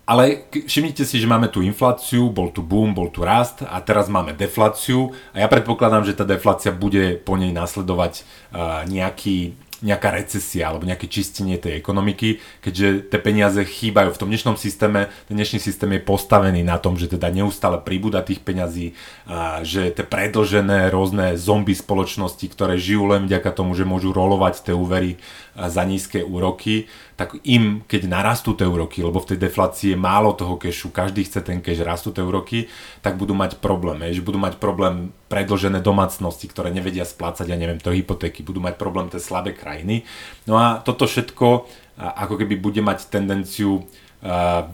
Ale 0.06 0.46
všimnite 0.54 1.02
si, 1.02 1.18
že 1.18 1.26
máme 1.26 1.50
tu 1.50 1.66
infláciu, 1.66 2.30
bol 2.30 2.54
tu 2.54 2.62
boom, 2.62 2.94
bol 2.94 3.10
tu 3.10 3.26
rast 3.26 3.66
a 3.66 3.82
teraz 3.82 4.06
máme 4.06 4.38
defláciu 4.38 5.10
a 5.34 5.42
ja 5.42 5.50
predpokladám, 5.50 6.06
že 6.06 6.14
tá 6.14 6.22
deflácia 6.22 6.70
bude 6.70 7.18
po 7.18 7.34
nej 7.34 7.50
nasledovať 7.50 8.22
uh, 8.54 8.86
nejaký 8.86 9.58
nejaká 9.84 10.08
recesia 10.08 10.72
alebo 10.72 10.88
nejaké 10.88 11.04
čistenie 11.04 11.60
tej 11.60 11.76
ekonomiky, 11.76 12.40
keďže 12.64 13.12
tie 13.12 13.20
peniaze 13.20 13.60
chýbajú 13.60 14.08
v 14.16 14.20
tom 14.20 14.32
dnešnom 14.32 14.56
systéme. 14.56 15.12
Ten 15.28 15.36
dnešný 15.36 15.60
systém 15.60 15.92
je 15.92 16.00
postavený 16.00 16.64
na 16.64 16.80
tom, 16.80 16.96
že 16.96 17.12
teda 17.12 17.28
neustále 17.28 17.76
pribúda 17.84 18.24
tých 18.24 18.40
peňazí, 18.40 18.96
a 19.28 19.60
že 19.68 19.92
tie 19.92 20.00
predlžené 20.00 20.88
rôzne 20.88 21.36
zombie 21.36 21.76
spoločnosti, 21.76 22.48
ktoré 22.48 22.80
žijú 22.80 23.04
len 23.12 23.28
vďaka 23.28 23.52
tomu, 23.52 23.76
že 23.76 23.84
môžu 23.84 24.16
rolovať 24.16 24.64
tie 24.64 24.74
úvery 24.74 25.20
za 25.52 25.84
nízke 25.84 26.24
úroky, 26.24 26.88
tak 27.16 27.40
im, 27.48 27.80
keď 27.88 28.12
narastú 28.12 28.52
tie 28.52 28.68
úroky, 28.68 29.00
lebo 29.00 29.16
v 29.24 29.34
tej 29.34 29.48
deflácii 29.48 29.96
je 29.96 29.98
málo 29.98 30.36
toho 30.36 30.60
kešu, 30.60 30.92
každý 30.92 31.24
chce 31.24 31.40
ten 31.40 31.64
keš, 31.64 31.80
rastú 31.80 32.12
tie 32.12 32.20
úroky, 32.20 32.68
tak 33.00 33.16
budú 33.16 33.32
mať 33.32 33.56
problém. 33.56 34.04
Že 34.12 34.20
budú 34.20 34.36
mať 34.36 34.60
problém 34.60 35.16
predlžené 35.32 35.80
domácnosti, 35.80 36.44
ktoré 36.44 36.68
nevedia 36.68 37.08
splácať, 37.08 37.48
ja 37.48 37.56
neviem, 37.56 37.80
to 37.80 37.88
hypotéky, 37.88 38.44
budú 38.44 38.60
mať 38.60 38.76
problém 38.76 39.08
tie 39.08 39.16
slabé 39.16 39.56
krajiny. 39.56 40.04
No 40.44 40.60
a 40.60 40.84
toto 40.84 41.08
všetko 41.08 41.64
ako 41.96 42.34
keby 42.36 42.60
bude 42.60 42.84
mať 42.84 43.08
tendenciu 43.08 43.88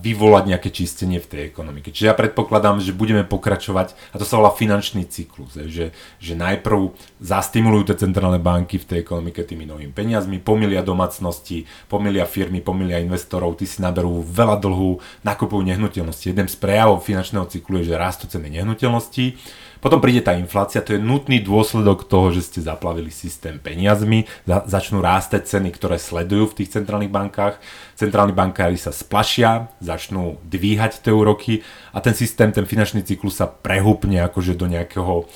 vyvolať 0.00 0.44
nejaké 0.48 0.70
čistenie 0.70 1.18
v 1.18 1.28
tej 1.28 1.40
ekonomike. 1.50 1.90
Čiže 1.90 2.08
ja 2.08 2.14
predpokladám, 2.16 2.78
že 2.78 2.94
budeme 2.94 3.26
pokračovať, 3.26 3.92
a 4.14 4.16
to 4.16 4.24
sa 4.24 4.38
volá 4.38 4.54
finančný 4.54 5.04
cyklus, 5.04 5.58
že, 5.68 5.92
že 6.22 6.32
najprv 6.38 6.94
zastimulujú 7.20 7.92
tie 7.92 8.06
centrálne 8.06 8.38
banky 8.38 8.78
v 8.78 8.86
tej 8.88 8.98
ekonomike 9.02 9.42
tými 9.44 9.66
novými 9.68 9.92
peniazmi, 9.92 10.38
pomilia 10.40 10.80
domácnosti, 10.80 11.66
pomilia 11.90 12.24
firmy, 12.24 12.62
pomilia 12.62 13.02
investorov, 13.02 13.58
tí 13.58 13.66
si 13.68 13.82
naberú 13.82 14.22
veľa 14.24 14.56
dlhu, 14.62 15.02
nakupujú 15.26 15.62
nehnuteľnosti. 15.68 16.32
Jeden 16.32 16.46
z 16.48 16.56
prejavov 16.56 17.04
finančného 17.04 17.50
cyklu 17.50 17.82
je, 17.82 17.92
že 17.92 18.00
rastú 18.00 18.30
ceny 18.30 18.62
nehnuteľností, 18.62 19.36
potom 19.82 19.98
príde 19.98 20.22
tá 20.22 20.38
inflácia, 20.38 20.78
to 20.78 20.94
je 20.94 21.02
nutný 21.02 21.42
dôsledok 21.42 22.06
toho, 22.06 22.30
že 22.30 22.46
ste 22.46 22.60
zaplavili 22.62 23.10
systém 23.10 23.58
peniazmi, 23.58 24.30
za, 24.46 24.62
začnú 24.62 25.02
rásť 25.02 25.42
ceny, 25.42 25.74
ktoré 25.74 25.98
sledujú 25.98 26.54
v 26.54 26.62
tých 26.62 26.78
centrálnych 26.78 27.10
bankách, 27.10 27.58
centrálni 27.98 28.30
bankári 28.30 28.78
sa 28.78 28.94
splašia, 28.94 29.74
začnú 29.82 30.38
dvíhať 30.46 31.02
tie 31.02 31.10
úroky 31.10 31.66
a 31.90 31.98
ten 31.98 32.14
systém, 32.14 32.54
ten 32.54 32.62
finančný 32.62 33.02
cyklus 33.02 33.42
sa 33.42 33.50
prehúpne 33.50 34.22
akože 34.22 34.54
do 34.54 34.70
nejakého, 34.70 35.26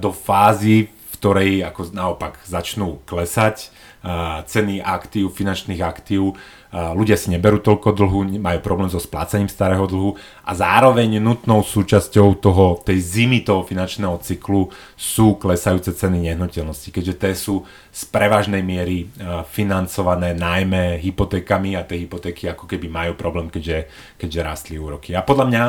do 0.00 0.10
fázy, 0.16 0.88
v 0.88 1.12
ktorej 1.20 1.52
ako 1.68 1.92
naopak 1.92 2.40
začnú 2.48 3.04
klesať 3.04 3.68
ceny 4.50 4.82
aktív, 4.82 5.30
finančných 5.30 5.78
aktív, 5.78 6.34
ľudia 6.72 7.14
si 7.14 7.30
neberú 7.30 7.62
toľko 7.62 7.94
dlhu, 7.94 8.42
majú 8.42 8.58
problém 8.64 8.90
so 8.90 8.98
splácaním 8.98 9.46
starého 9.46 9.86
dlhu 9.86 10.18
a 10.42 10.52
zároveň 10.56 11.22
nutnou 11.22 11.62
súčasťou 11.62 12.42
toho, 12.42 12.82
tej 12.82 12.98
zimy 12.98 13.46
toho 13.46 13.62
finančného 13.62 14.18
cyklu 14.24 14.72
sú 14.98 15.38
klesajúce 15.38 15.94
ceny 15.94 16.32
nehnuteľnosti, 16.32 16.88
keďže 16.90 17.14
tie 17.14 17.32
sú 17.36 17.62
z 17.92 18.02
prevažnej 18.10 18.64
miery 18.64 19.06
financované 19.52 20.34
najmä 20.34 20.98
hypotékami 20.98 21.78
a 21.78 21.86
tie 21.86 22.02
hypotéky 22.02 22.50
ako 22.50 22.66
keby 22.66 22.90
majú 22.90 23.12
problém, 23.14 23.52
keďže, 23.52 23.86
keďže 24.18 24.40
rastli 24.42 24.76
úroky. 24.80 25.14
A 25.14 25.22
podľa 25.22 25.46
mňa 25.46 25.64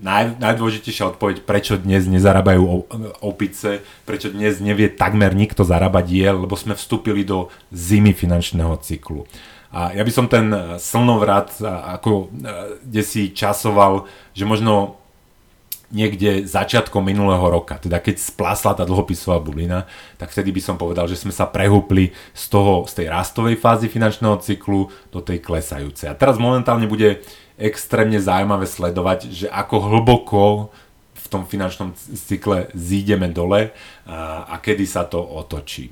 naj, 0.00 0.36
najdôležitejšia 0.36 1.16
odpoveď, 1.16 1.42
prečo 1.48 1.80
dnes 1.80 2.04
nezarábajú 2.04 2.88
opice, 3.24 3.80
prečo 4.04 4.28
dnes 4.28 4.60
nevie 4.60 4.92
takmer 4.92 5.32
nikto 5.32 5.64
zarábať 5.64 6.06
je, 6.08 6.28
lebo 6.32 6.54
sme 6.56 6.76
vstúpili 6.76 7.24
do 7.24 7.48
zimy 7.72 8.12
finančného 8.12 8.76
cyklu. 8.80 9.24
A 9.72 9.92
ja 9.92 10.02
by 10.06 10.12
som 10.14 10.26
ten 10.30 10.48
slnovrat 10.80 11.60
ako 11.64 12.32
kde 12.86 13.02
si 13.04 13.34
časoval, 13.34 14.08
že 14.32 14.48
možno 14.48 14.96
niekde 15.86 16.42
začiatkom 16.42 16.98
minulého 16.98 17.46
roka, 17.46 17.78
teda 17.78 18.02
keď 18.02 18.18
splásla 18.18 18.74
tá 18.74 18.82
dlhopisová 18.82 19.38
bulina, 19.38 19.86
tak 20.18 20.34
vtedy 20.34 20.50
by 20.50 20.62
som 20.62 20.76
povedal, 20.80 21.06
že 21.06 21.14
sme 21.14 21.30
sa 21.30 21.46
prehúpli 21.46 22.10
z 22.34 22.44
toho, 22.50 22.82
z 22.90 23.02
tej 23.02 23.06
rastovej 23.14 23.54
fázy 23.54 23.86
finančného 23.86 24.42
cyklu 24.42 24.90
do 25.14 25.22
tej 25.22 25.38
klesajúcej. 25.38 26.10
A 26.10 26.18
teraz 26.18 26.42
momentálne 26.42 26.90
bude 26.90 27.22
extrémne 27.56 28.20
zaujímavé 28.20 28.68
sledovať, 28.68 29.18
že 29.32 29.46
ako 29.48 29.76
hlboko 29.90 30.70
v 31.16 31.26
tom 31.26 31.42
finančnom 31.48 31.96
cykle 31.96 32.70
zídeme 32.76 33.32
dole 33.32 33.74
a, 34.06 34.46
a 34.46 34.56
kedy 34.62 34.86
sa 34.86 35.08
to 35.08 35.18
otočí. 35.18 35.90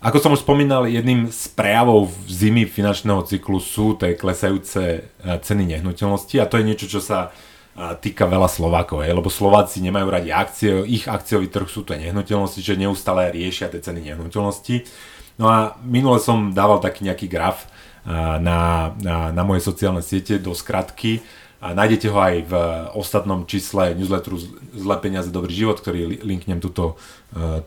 Ako 0.00 0.20
som 0.20 0.34
už 0.36 0.44
spomínal, 0.44 0.84
jedným 0.90 1.32
z 1.32 1.52
prejavov 1.56 2.12
zimy 2.28 2.68
finančného 2.68 3.24
cyklu 3.24 3.62
sú 3.62 3.96
tie 3.96 4.12
klesajúce 4.12 4.82
e, 4.84 5.00
ceny 5.40 5.64
nehnuteľnosti 5.76 6.36
a 6.36 6.48
to 6.48 6.60
je 6.60 6.68
niečo, 6.68 6.86
čo 6.86 7.00
sa 7.00 7.32
týka 7.76 8.24
veľa 8.24 8.48
Slovákov, 8.48 9.04
hej, 9.04 9.12
lebo 9.12 9.28
Slováci 9.28 9.84
nemajú 9.84 10.08
radi 10.08 10.32
akcie, 10.32 10.80
ich 10.88 11.04
akciový 11.04 11.52
trh 11.52 11.68
sú 11.68 11.84
to 11.84 11.92
nehnuteľnosti, 11.92 12.64
že 12.64 12.80
neustále 12.80 13.28
riešia 13.28 13.68
tie 13.68 13.84
ceny 13.84 14.00
nehnuteľnosti. 14.12 14.88
No 15.36 15.52
a 15.52 15.76
minule 15.84 16.16
som 16.16 16.56
dával 16.56 16.80
taký 16.80 17.04
nejaký 17.04 17.28
graf 17.28 17.68
na, 18.06 18.94
na, 19.02 19.34
na 19.34 19.42
moje 19.42 19.66
sociálne 19.66 20.00
siete 20.00 20.38
do 20.38 20.54
skratky. 20.54 21.20
A 21.58 21.74
nájdete 21.74 22.06
ho 22.12 22.18
aj 22.20 22.36
v 22.46 22.52
ostatnom 22.94 23.42
čísle 23.48 23.96
newsletteru 23.98 24.38
Zle 24.76 24.96
peniaze, 25.02 25.32
dobrý 25.32 25.50
život, 25.50 25.82
ktorý 25.82 26.22
linknem 26.22 26.62
tuto, 26.62 27.00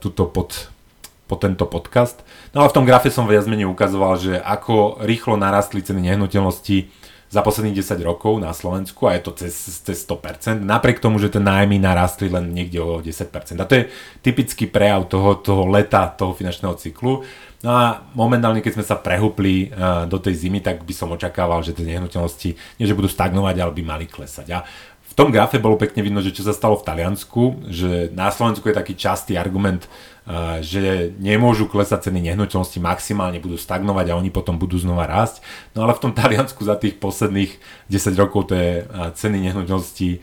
tuto 0.00 0.30
pod, 0.30 0.70
po 1.28 1.36
tento 1.36 1.66
podcast. 1.66 2.22
No 2.56 2.62
a 2.64 2.70
v 2.70 2.74
tom 2.80 2.86
grafe 2.86 3.10
som 3.12 3.26
viac 3.26 3.44
menej 3.50 3.68
ukazoval, 3.68 4.16
že 4.16 4.38
ako 4.40 5.04
rýchlo 5.04 5.36
narastli 5.36 5.82
ceny 5.82 6.06
nehnuteľnosti 6.06 6.88
za 7.30 7.46
posledných 7.46 7.78
10 7.78 8.02
rokov 8.02 8.42
na 8.42 8.50
Slovensku 8.50 9.06
a 9.06 9.14
je 9.14 9.22
to 9.22 9.32
cez, 9.38 9.54
cez 9.86 10.02
100%, 10.02 10.66
napriek 10.66 10.98
tomu, 10.98 11.22
že 11.22 11.30
tie 11.30 11.38
nájmy 11.38 11.78
narastli 11.78 12.26
len 12.26 12.50
niekde 12.50 12.82
o 12.82 12.98
10%. 12.98 13.30
A 13.54 13.64
to 13.70 13.74
je 13.78 13.82
typický 14.18 14.66
prejav 14.66 15.06
toho, 15.06 15.38
toho 15.38 15.62
leta, 15.70 16.10
toho 16.10 16.34
finančného 16.34 16.74
cyklu. 16.74 17.22
No 17.60 17.70
a 17.76 18.08
momentálne, 18.16 18.64
keď 18.64 18.80
sme 18.80 18.84
sa 18.88 18.96
prehúpli 18.96 19.68
uh, 19.68 20.08
do 20.08 20.16
tej 20.16 20.48
zimy, 20.48 20.64
tak 20.64 20.80
by 20.80 20.94
som 20.96 21.12
očakával, 21.12 21.60
že 21.60 21.76
tie 21.76 21.84
nehnuteľnosti 21.84 22.50
nie 22.80 22.86
že 22.88 22.96
budú 22.96 23.08
stagnovať, 23.12 23.56
ale 23.60 23.72
by 23.76 23.82
mali 23.84 24.06
klesať. 24.08 24.46
A 24.56 24.64
v 25.10 25.18
tom 25.18 25.34
grafe 25.34 25.58
bolo 25.58 25.74
pekne 25.74 26.06
vidno, 26.06 26.22
že 26.22 26.30
čo 26.30 26.46
sa 26.46 26.54
stalo 26.54 26.78
v 26.78 26.86
Taliansku, 26.86 27.66
že 27.66 28.14
na 28.14 28.30
Slovensku 28.30 28.62
je 28.70 28.78
taký 28.78 28.94
častý 28.94 29.34
argument, 29.34 29.90
že 30.62 31.10
nemôžu 31.18 31.66
klesať 31.66 32.08
ceny 32.08 32.30
nehnuteľnosti, 32.30 32.78
maximálne 32.78 33.42
budú 33.42 33.58
stagnovať 33.58 34.06
a 34.06 34.18
oni 34.22 34.30
potom 34.30 34.54
budú 34.54 34.78
znova 34.78 35.10
rásť. 35.10 35.42
No 35.74 35.82
ale 35.82 35.98
v 35.98 36.02
tom 36.06 36.12
Taliansku 36.14 36.62
za 36.62 36.78
tých 36.78 37.02
posledných 37.02 37.58
10 37.90 38.22
rokov 38.22 38.54
tie 38.54 38.86
ceny 39.18 39.50
nehnuteľnosti 39.50 40.22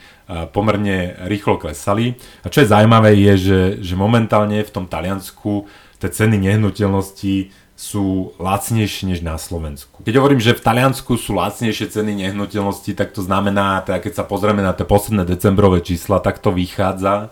pomerne 0.55 1.19
rýchlo 1.27 1.59
klesali. 1.59 2.15
A 2.41 2.47
čo 2.47 2.63
je 2.63 2.71
zaujímavé 2.71 3.11
je, 3.19 3.33
že, 3.35 3.61
že 3.83 3.93
momentálne 3.99 4.63
v 4.63 4.71
tom 4.71 4.87
Taliansku 4.87 5.67
tie 5.99 6.09
ceny 6.09 6.37
nehnuteľnosti 6.37 7.51
sú 7.77 8.33
lacnejšie 8.41 9.13
než 9.13 9.21
na 9.21 9.37
Slovensku. 9.37 10.01
Keď 10.01 10.17
hovorím, 10.17 10.41
že 10.41 10.57
v 10.57 10.65
Taliansku 10.65 11.13
sú 11.13 11.37
lacnejšie 11.37 11.93
ceny 11.93 12.25
nehnuteľnosti, 12.25 12.89
tak 12.97 13.13
to 13.13 13.21
znamená, 13.21 13.85
teda 13.85 14.01
keď 14.01 14.13
sa 14.17 14.25
pozrieme 14.25 14.65
na 14.65 14.73
tie 14.73 14.81
posledné 14.81 15.29
decembrové 15.29 15.85
čísla, 15.85 16.17
tak 16.17 16.41
to 16.41 16.49
vychádza, 16.49 17.29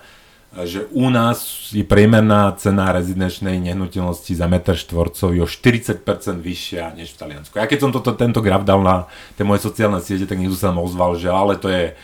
že 0.64 0.88
u 0.96 1.12
nás 1.12 1.68
je 1.74 1.84
priemerná 1.84 2.54
cena 2.56 2.96
rezidenčnej 2.96 3.60
nehnuteľnosti 3.60 4.32
za 4.38 4.48
meter 4.48 4.80
štvorcový 4.80 5.44
o 5.44 5.48
40% 5.50 6.06
vyššia 6.40 6.96
než 6.96 7.12
v 7.12 7.20
Taliansku. 7.20 7.60
Ja 7.60 7.68
keď 7.68 7.80
som 7.84 7.92
toto, 7.92 8.16
tento 8.16 8.40
graf 8.40 8.64
dal 8.64 8.80
na 8.80 9.12
tie 9.36 9.44
moje 9.44 9.68
sociálne 9.68 10.00
siete, 10.00 10.24
tak 10.24 10.40
niekto 10.40 10.56
sa 10.56 10.72
ozval, 10.72 11.20
že 11.20 11.28
ale 11.28 11.60
to 11.60 11.68
je, 11.68 11.98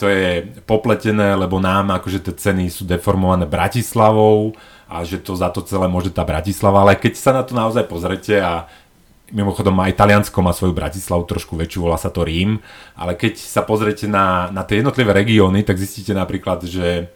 to 0.00 0.08
je 0.08 0.48
popletené, 0.64 1.36
lebo 1.36 1.60
nám 1.60 1.92
akože 2.00 2.24
tie 2.24 2.32
ceny 2.32 2.72
sú 2.72 2.88
deformované 2.88 3.44
Bratislavou 3.44 4.56
a 4.88 5.04
že 5.04 5.20
to 5.20 5.36
za 5.36 5.52
to 5.52 5.60
celé 5.60 5.92
môže 5.92 6.08
tá 6.08 6.24
Bratislava, 6.24 6.80
ale 6.80 6.96
keď 6.96 7.20
sa 7.20 7.36
na 7.36 7.44
to 7.44 7.52
naozaj 7.52 7.84
pozrete 7.84 8.40
a 8.40 8.64
mimochodom 9.28 9.76
aj 9.76 10.00
Taliansko 10.00 10.40
má 10.40 10.56
svoju 10.56 10.72
Bratislavu 10.72 11.28
trošku 11.28 11.54
väčšiu, 11.54 11.84
volá 11.84 12.00
sa 12.00 12.08
to 12.08 12.24
Rím, 12.24 12.64
ale 12.96 13.12
keď 13.14 13.36
sa 13.36 13.60
pozrete 13.60 14.08
na, 14.08 14.48
na 14.50 14.64
tie 14.64 14.80
jednotlivé 14.80 15.12
regióny, 15.12 15.62
tak 15.68 15.76
zistíte 15.76 16.16
napríklad, 16.16 16.64
že 16.64 17.12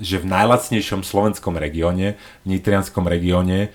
že 0.00 0.16
v 0.16 0.26
najlacnejšom 0.32 1.04
slovenskom 1.04 1.60
regióne, 1.60 2.16
v 2.48 2.56
nitrianskom 2.56 3.04
regióne, 3.04 3.68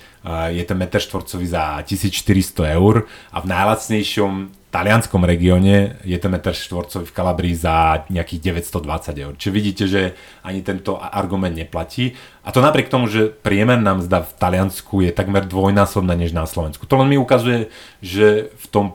je 0.50 0.64
ten 0.66 0.74
meter 0.74 0.98
štvorcový 0.98 1.46
za 1.46 1.78
1400 1.86 2.66
eur 2.82 3.06
a 3.30 3.38
v 3.38 3.46
najlacnejšom 3.46 4.61
talianskom 4.72 5.28
regióne 5.28 6.00
je 6.08 6.16
ten 6.16 6.32
meter 6.32 6.56
štvorcový 6.56 7.04
v 7.04 7.16
Kalabrii 7.16 7.56
za 7.60 8.08
nejakých 8.08 8.56
920 8.56 9.24
eur. 9.28 9.34
Čiže 9.36 9.52
vidíte, 9.52 9.84
že 9.86 10.02
ani 10.48 10.64
tento 10.64 10.96
argument 10.96 11.52
neplatí. 11.52 12.16
A 12.48 12.56
to 12.56 12.64
napriek 12.64 12.88
tomu, 12.88 13.12
že 13.12 13.28
priemerná 13.28 14.00
mzda 14.00 14.24
v 14.24 14.32
Taliansku 14.40 15.04
je 15.04 15.12
takmer 15.12 15.44
dvojnásobná 15.44 16.16
než 16.16 16.32
na 16.32 16.48
Slovensku. 16.48 16.88
To 16.88 16.96
len 17.04 17.12
mi 17.12 17.20
ukazuje, 17.20 17.68
že 18.00 18.56
v 18.56 18.66
tom 18.72 18.86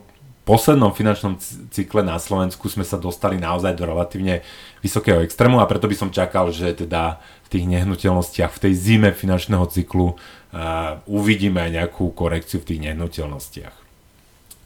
poslednom 0.48 0.96
finančnom 0.96 1.36
cykle 1.68 2.00
na 2.00 2.16
Slovensku 2.16 2.72
sme 2.72 2.86
sa 2.86 2.96
dostali 2.96 3.36
naozaj 3.36 3.76
do 3.76 3.84
relatívne 3.84 4.46
vysokého 4.80 5.20
extrému 5.20 5.60
a 5.60 5.68
preto 5.68 5.90
by 5.90 5.96
som 5.98 6.14
čakal, 6.14 6.54
že 6.54 6.72
teda 6.72 7.20
v 7.44 7.48
tých 7.52 7.64
nehnuteľnostiach 7.66 8.54
v 8.54 8.62
tej 8.62 8.72
zime 8.78 9.10
finančného 9.10 9.66
cyklu 9.68 10.14
uh, 10.14 11.02
uvidíme 11.10 11.66
nejakú 11.68 12.14
korekciu 12.14 12.62
v 12.62 12.68
tých 12.72 12.80
nehnuteľnostiach. 12.90 13.85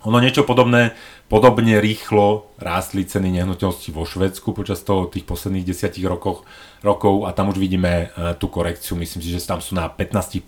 Ono 0.09 0.17
niečo 0.17 0.49
podobné, 0.49 0.97
podobne 1.29 1.77
rýchlo 1.77 2.57
rástli 2.57 3.05
ceny 3.05 3.37
nehnuteľností 3.37 3.93
vo 3.93 4.09
Švedsku 4.09 4.57
počas 4.57 4.81
toho 4.81 5.05
tých 5.13 5.29
posledných 5.29 5.69
desiatich 5.69 6.09
rokoch, 6.09 6.49
rokov 6.81 7.29
a 7.29 7.37
tam 7.37 7.53
už 7.53 7.61
vidíme 7.61 8.09
uh, 8.09 8.33
tú 8.33 8.49
korekciu, 8.49 8.97
myslím 8.97 9.21
si, 9.21 9.29
že 9.29 9.45
tam 9.45 9.61
sú 9.61 9.77
na 9.77 9.93
15%, 9.93 10.41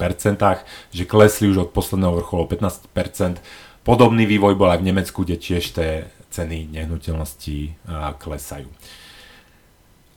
že 0.88 1.04
klesli 1.04 1.52
už 1.52 1.68
od 1.68 1.70
posledného 1.76 2.24
vrcholu 2.24 2.48
15%, 2.48 3.44
Podobný 3.82 4.30
vývoj 4.30 4.54
bol 4.54 4.70
aj 4.70 4.78
v 4.78 4.94
Nemecku, 4.94 5.26
kde 5.26 5.42
tiež 5.42 5.74
tie 5.74 6.06
ceny 6.30 6.70
nehnuteľností 6.70 7.82
klesajú. 8.22 8.70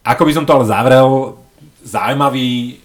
Ako 0.06 0.22
by 0.22 0.32
som 0.38 0.46
to 0.46 0.54
ale 0.54 0.70
zavrel, 0.70 1.42
zaujímavý 1.82 2.78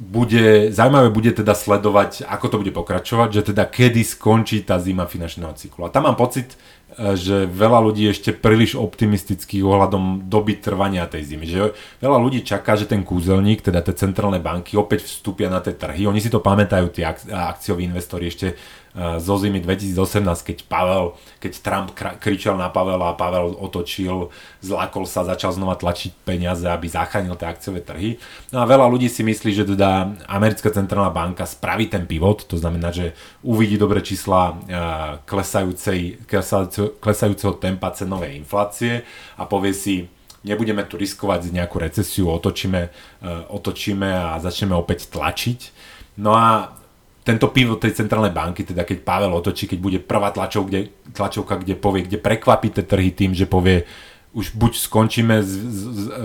bude, 0.00 0.72
zaujímavé 0.72 1.10
bude 1.10 1.32
teda 1.32 1.54
sledovať, 1.54 2.24
ako 2.24 2.46
to 2.48 2.56
bude 2.58 2.72
pokračovať, 2.72 3.28
že 3.32 3.42
teda 3.52 3.64
kedy 3.68 4.02
skončí 4.04 4.64
tá 4.64 4.80
zima 4.80 5.04
finančného 5.06 5.52
cyklu. 5.54 5.86
A 5.86 5.92
tam 5.92 6.08
mám 6.08 6.16
pocit, 6.16 6.56
že 6.96 7.48
veľa 7.48 7.80
ľudí 7.80 8.04
ešte 8.08 8.36
príliš 8.36 8.76
optimistických 8.76 9.64
ohľadom 9.64 10.28
doby 10.28 10.60
trvania 10.60 11.08
tej 11.08 11.24
zimy. 11.24 11.44
Že 11.48 11.72
veľa 12.04 12.18
ľudí 12.20 12.44
čaká, 12.44 12.76
že 12.76 12.84
ten 12.84 13.00
kúzelník, 13.00 13.64
teda 13.64 13.80
tie 13.80 13.96
centrálne 13.96 14.40
banky 14.40 14.76
opäť 14.76 15.08
vstúpia 15.08 15.48
na 15.48 15.64
tie 15.64 15.72
trhy. 15.72 16.04
Oni 16.04 16.20
si 16.20 16.28
to 16.28 16.44
pamätajú, 16.44 16.92
tí 16.92 17.00
akcioví 17.04 17.88
investori 17.88 18.28
ešte 18.28 18.56
zo 18.92 19.40
zimy 19.40 19.64
2018, 19.64 20.20
keď 20.44 20.58
Pavel, 20.68 21.16
keď 21.40 21.52
Trump 21.64 21.96
kričal 21.96 22.60
na 22.60 22.68
Pavela 22.68 23.16
a 23.16 23.16
Pavel 23.16 23.56
otočil, 23.56 24.28
zlakol 24.60 25.08
sa, 25.08 25.24
začal 25.24 25.56
znova 25.56 25.80
tlačiť 25.80 26.12
peniaze, 26.28 26.68
aby 26.68 26.92
zachránil 26.92 27.32
tie 27.40 27.48
akciové 27.48 27.80
trhy. 27.80 28.20
No 28.52 28.60
a 28.60 28.68
veľa 28.68 28.84
ľudí 28.92 29.08
si 29.08 29.24
myslí, 29.24 29.50
že 29.56 29.64
teda 29.64 30.12
americká 30.28 30.68
centrálna 30.68 31.08
banka 31.08 31.48
spraví 31.48 31.88
ten 31.88 32.04
pivot, 32.04 32.44
to 32.44 32.60
znamená, 32.60 32.92
že 32.92 33.16
uvidí 33.40 33.80
dobre 33.80 34.04
čísla 34.04 34.60
klesajúcej, 35.24 36.28
klesajúceho, 36.28 36.81
klesajúceho 36.98 37.58
tempa 37.60 37.94
cenovej 37.94 38.38
inflácie 38.38 39.06
a 39.38 39.46
povie 39.46 39.74
si, 39.76 40.08
nebudeme 40.42 40.82
tu 40.86 40.98
riskovať 40.98 41.54
nejakú 41.54 41.78
recesiu, 41.78 42.30
otočíme, 42.30 42.90
otočíme 43.50 44.08
a 44.10 44.38
začneme 44.42 44.74
opäť 44.74 45.10
tlačiť. 45.10 45.60
No 46.18 46.34
a 46.34 46.74
tento 47.22 47.54
pivot 47.54 47.78
tej 47.78 47.94
centrálnej 47.94 48.34
banky, 48.34 48.66
teda 48.66 48.82
keď 48.82 49.06
Pavel 49.06 49.30
otočí, 49.30 49.70
keď 49.70 49.78
bude 49.78 49.98
prvá 50.02 50.34
tlačov, 50.34 50.66
kde, 50.66 50.90
tlačovka, 51.14 51.62
kde 51.62 51.78
povie, 51.78 52.02
kde 52.10 52.18
prekvapí 52.18 52.74
tie 52.74 52.82
trhy 52.82 53.14
tým, 53.14 53.30
že 53.30 53.46
povie, 53.46 53.86
už 54.32 54.56
buď 54.56 54.72
skončíme 54.80 55.44
s, 55.44 55.52
s, 55.52 55.82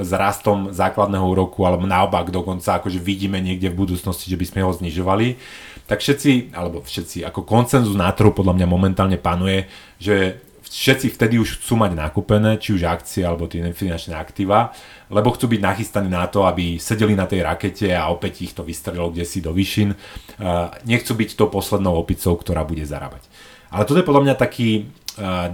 s 0.08 0.12
rastom 0.16 0.72
základného 0.72 1.28
úroku, 1.28 1.68
alebo 1.68 1.84
naopak 1.84 2.32
dokonca 2.32 2.80
akože 2.80 3.04
vidíme 3.04 3.38
niekde 3.38 3.68
v 3.70 3.84
budúcnosti, 3.84 4.32
že 4.32 4.40
by 4.40 4.46
sme 4.48 4.62
ho 4.64 4.72
znižovali, 4.74 5.38
tak 5.86 6.02
všetci, 6.02 6.56
alebo 6.56 6.82
všetci, 6.82 7.28
ako 7.28 7.44
koncenzus 7.44 7.96
na 7.96 8.10
trhu 8.16 8.32
podľa 8.32 8.58
mňa 8.58 8.68
momentálne 8.68 9.20
panuje, 9.20 9.68
že 10.00 10.40
všetci 10.68 11.16
vtedy 11.16 11.40
už 11.40 11.64
chcú 11.64 11.80
mať 11.80 11.96
nakúpené, 11.96 12.60
či 12.60 12.76
už 12.76 12.84
akcie 12.86 13.24
alebo 13.24 13.48
tie 13.48 13.64
finančné 13.72 14.14
aktíva, 14.14 14.76
lebo 15.08 15.32
chcú 15.32 15.48
byť 15.52 15.62
nachystaní 15.64 16.12
na 16.12 16.28
to, 16.28 16.44
aby 16.44 16.78
sedeli 16.78 17.16
na 17.16 17.26
tej 17.26 17.48
rakete 17.48 17.90
a 17.96 18.12
opäť 18.12 18.48
ich 18.48 18.54
to 18.54 18.62
vystrelilo 18.62 19.10
kde 19.10 19.24
si 19.24 19.40
do 19.40 19.56
vyšin. 19.56 19.96
Nechcú 20.84 21.14
byť 21.16 21.30
to 21.40 21.48
poslednou 21.48 21.96
opicou, 21.96 22.36
ktorá 22.36 22.68
bude 22.68 22.84
zarábať. 22.84 23.26
Ale 23.68 23.84
toto 23.84 24.00
je 24.00 24.08
podľa 24.08 24.24
mňa 24.28 24.36
taký 24.36 24.92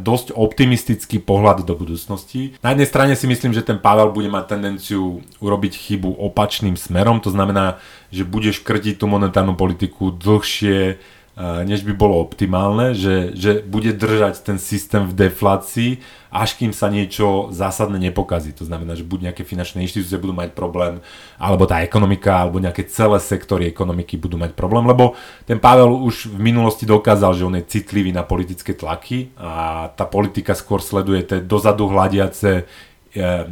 dosť 0.04 0.36
optimistický 0.36 1.24
pohľad 1.24 1.64
do 1.64 1.72
budúcnosti. 1.72 2.60
Na 2.60 2.76
jednej 2.76 2.84
strane 2.84 3.14
si 3.16 3.32
myslím, 3.32 3.56
že 3.56 3.64
ten 3.64 3.80
Pavel 3.80 4.12
bude 4.12 4.28
mať 4.28 4.60
tendenciu 4.60 5.24
urobiť 5.40 5.74
chybu 5.80 6.20
opačným 6.20 6.76
smerom, 6.76 7.24
to 7.24 7.32
znamená, 7.32 7.80
že 8.12 8.28
bude 8.28 8.52
škrtiť 8.52 9.00
tú 9.00 9.08
monetárnu 9.08 9.56
politiku 9.56 10.12
dlhšie 10.12 11.00
než 11.42 11.82
by 11.82 11.98
bolo 11.98 12.22
optimálne, 12.22 12.94
že, 12.94 13.34
že 13.34 13.66
bude 13.66 13.90
držať 13.90 14.46
ten 14.46 14.62
systém 14.62 15.10
v 15.10 15.18
deflácii, 15.18 15.98
až 16.30 16.54
kým 16.54 16.70
sa 16.70 16.94
niečo 16.94 17.50
zásadne 17.50 17.98
nepokazí. 17.98 18.54
To 18.54 18.70
znamená, 18.70 18.94
že 18.94 19.02
buď 19.02 19.34
nejaké 19.34 19.42
finančné 19.42 19.82
inštitúcie 19.82 20.22
budú 20.22 20.38
mať 20.38 20.54
problém, 20.54 21.02
alebo 21.42 21.66
tá 21.66 21.82
ekonomika, 21.82 22.46
alebo 22.46 22.62
nejaké 22.62 22.86
celé 22.86 23.18
sektory 23.18 23.66
ekonomiky 23.66 24.14
budú 24.22 24.38
mať 24.38 24.54
problém, 24.54 24.86
lebo 24.86 25.18
ten 25.50 25.58
Pavel 25.58 26.06
už 26.06 26.30
v 26.30 26.38
minulosti 26.38 26.86
dokázal, 26.86 27.34
že 27.34 27.46
on 27.50 27.58
je 27.58 27.66
citlivý 27.66 28.14
na 28.14 28.22
politické 28.22 28.78
tlaky 28.78 29.34
a 29.34 29.90
tá 29.90 30.06
politika 30.06 30.54
skôr 30.54 30.86
sleduje 30.86 31.26
tie 31.26 31.42
dozadu 31.42 31.90
hľadiace 31.90 32.62
eh, 32.62 33.46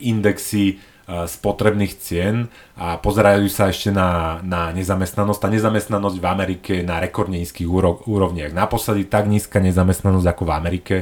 indexy 0.00 0.80
spotrebných 1.06 1.94
cien 2.02 2.50
a 2.74 2.98
pozerajú 2.98 3.46
sa 3.46 3.70
ešte 3.70 3.94
na, 3.94 4.42
na 4.42 4.74
nezamestnanosť. 4.74 5.38
Tá 5.38 5.48
nezamestnanosť 5.54 6.18
v 6.18 6.26
Amerike 6.26 6.70
je 6.82 6.84
na 6.84 6.98
rekordne 6.98 7.38
nízkych 7.38 7.70
úrovniach. 8.04 8.50
Naposledy 8.50 9.06
tak 9.06 9.30
nízka 9.30 9.62
nezamestnanosť 9.62 10.26
ako 10.26 10.42
v 10.42 10.52
Amerike 10.52 10.96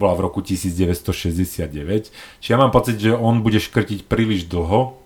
bola 0.00 0.16
v 0.16 0.24
roku 0.24 0.40
1969. 0.40 2.08
Čiže 2.40 2.50
ja 2.50 2.56
mám 2.56 2.72
pocit, 2.72 2.96
že 2.96 3.12
on 3.12 3.44
bude 3.44 3.60
škrtiť 3.60 4.08
príliš 4.08 4.48
dlho, 4.48 4.96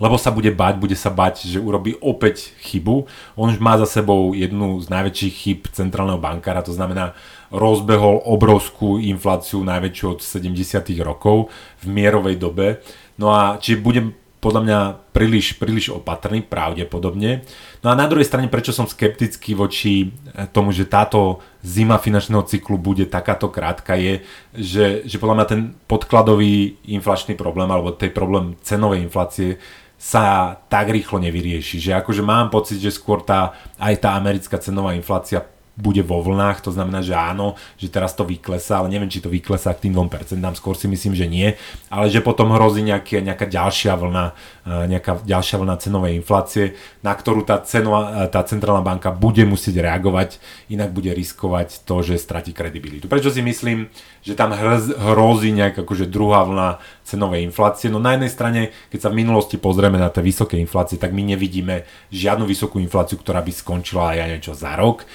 lebo 0.00 0.16
sa 0.16 0.32
bude 0.32 0.50
bať, 0.50 0.80
bude 0.80 0.96
sa 0.96 1.12
bať, 1.12 1.44
že 1.46 1.60
urobí 1.60 1.94
opäť 2.02 2.56
chybu. 2.64 3.06
On 3.36 3.52
už 3.52 3.60
má 3.62 3.76
za 3.76 3.86
sebou 3.86 4.32
jednu 4.32 4.80
z 4.80 4.88
najväčších 4.88 5.34
chyb 5.36 5.60
centrálneho 5.70 6.18
bankára, 6.18 6.64
to 6.64 6.72
znamená 6.72 7.12
rozbehol 7.50 8.22
obrovskú 8.30 9.02
infláciu 9.02 9.62
najväčšiu 9.66 10.06
od 10.06 10.20
70. 10.22 10.94
rokov 11.02 11.50
v 11.82 11.86
mierovej 11.90 12.38
dobe 12.38 12.82
No 13.20 13.36
a 13.36 13.60
či 13.60 13.76
budem 13.76 14.16
podľa 14.40 14.60
mňa 14.64 14.78
príliš, 15.12 15.60
príliš 15.60 15.92
opatrný, 15.92 16.40
pravdepodobne. 16.40 17.44
No 17.84 17.92
a 17.92 17.94
na 17.94 18.08
druhej 18.08 18.24
strane, 18.24 18.48
prečo 18.48 18.72
som 18.72 18.88
skeptický 18.88 19.52
voči 19.52 20.08
eh, 20.08 20.48
tomu, 20.48 20.72
že 20.72 20.88
táto 20.88 21.44
zima 21.60 22.00
finančného 22.00 22.48
cyklu 22.48 22.80
bude 22.80 23.04
takáto 23.04 23.52
krátka, 23.52 24.00
je, 24.00 24.24
že, 24.56 25.04
že 25.04 25.20
podľa 25.20 25.36
mňa 25.36 25.46
ten 25.46 25.60
podkladový 25.84 26.80
inflačný 26.88 27.36
problém, 27.36 27.68
alebo 27.68 27.92
tej 27.92 28.16
problém 28.16 28.56
cenovej 28.64 29.04
inflácie 29.04 29.60
sa 30.00 30.56
tak 30.72 30.88
rýchlo 30.88 31.20
nevyrieši. 31.20 31.76
Že 31.76 32.00
akože 32.00 32.24
mám 32.24 32.48
pocit, 32.48 32.80
že 32.80 32.88
skôr 32.88 33.20
tá, 33.20 33.52
aj 33.76 34.00
tá 34.00 34.16
americká 34.16 34.56
cenová 34.56 34.96
inflácia 34.96 35.44
bude 35.80 36.04
vo 36.04 36.20
vlnách, 36.20 36.60
to 36.60 36.70
znamená, 36.70 37.00
že 37.00 37.16
áno, 37.16 37.56
že 37.80 37.88
teraz 37.88 38.12
to 38.12 38.28
vyklesá, 38.28 38.84
ale 38.84 38.92
neviem, 38.92 39.08
či 39.08 39.24
to 39.24 39.32
vyklesá 39.32 39.72
k 39.72 39.88
tým 39.88 39.96
2%, 39.96 40.36
skôr 40.60 40.76
si 40.76 40.86
myslím, 40.86 41.16
že 41.16 41.26
nie, 41.26 41.56
ale 41.88 42.12
že 42.12 42.20
potom 42.20 42.52
hrozí 42.52 42.84
nejaké, 42.84 43.24
nejaká 43.24 43.48
ďalšia 43.48 43.96
vlna, 43.96 44.24
e, 44.68 44.72
nejaká 44.92 45.24
ďalšia 45.24 45.56
vlna 45.56 45.74
cenovej 45.80 46.12
inflácie, 46.20 46.76
na 47.00 47.16
ktorú 47.16 47.48
tá, 47.48 47.64
cenová, 47.64 48.28
e, 48.28 48.28
tá 48.28 48.44
centrálna 48.44 48.84
banka 48.84 49.08
bude 49.08 49.42
musieť 49.48 49.80
reagovať, 49.80 50.36
inak 50.68 50.92
bude 50.92 51.10
riskovať 51.16 51.88
to, 51.88 52.04
že 52.04 52.20
stratí 52.20 52.52
kredibilitu. 52.52 53.08
Prečo 53.08 53.32
si 53.32 53.40
myslím, 53.40 53.88
že 54.20 54.36
tam 54.36 54.52
hrozí 54.52 55.48
nejaká 55.56 55.82
akože 55.82 56.12
druhá 56.12 56.44
vlna 56.44 56.68
cenovej 57.08 57.40
inflácie? 57.48 57.88
No 57.88 57.96
na 57.96 58.20
jednej 58.20 58.28
strane, 58.28 58.60
keď 58.92 59.08
sa 59.08 59.10
v 59.10 59.24
minulosti 59.24 59.56
pozrieme 59.56 59.96
na 59.96 60.12
tie 60.12 60.20
vysoké 60.20 60.60
inflácie, 60.60 61.00
tak 61.00 61.16
my 61.16 61.24
nevidíme 61.32 61.88
žiadnu 62.12 62.44
vysokú 62.44 62.76
infláciu, 62.76 63.16
ktorá 63.16 63.40
by 63.40 63.52
skončila 63.54 64.12
aj 64.12 64.36
niečo 64.36 64.52
za 64.52 64.76
rok. 64.76 65.08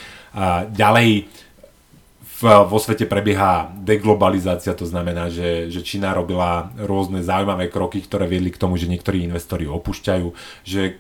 Ďalej 0.76 1.32
v, 2.36 2.42
vo 2.68 2.80
svete 2.84 3.08
prebieha 3.08 3.72
deglobalizácia, 3.80 4.76
to 4.76 4.84
znamená, 4.84 5.32
že, 5.32 5.72
že 5.72 5.80
Čína 5.80 6.12
robila 6.12 6.76
rôzne 6.76 7.24
zaujímavé 7.24 7.72
kroky, 7.72 8.04
ktoré 8.04 8.28
viedli 8.28 8.52
k 8.52 8.60
tomu, 8.60 8.76
že 8.76 8.92
niektorí 8.92 9.24
investori 9.24 9.64
opúšťajú, 9.64 10.28
že 10.68 11.00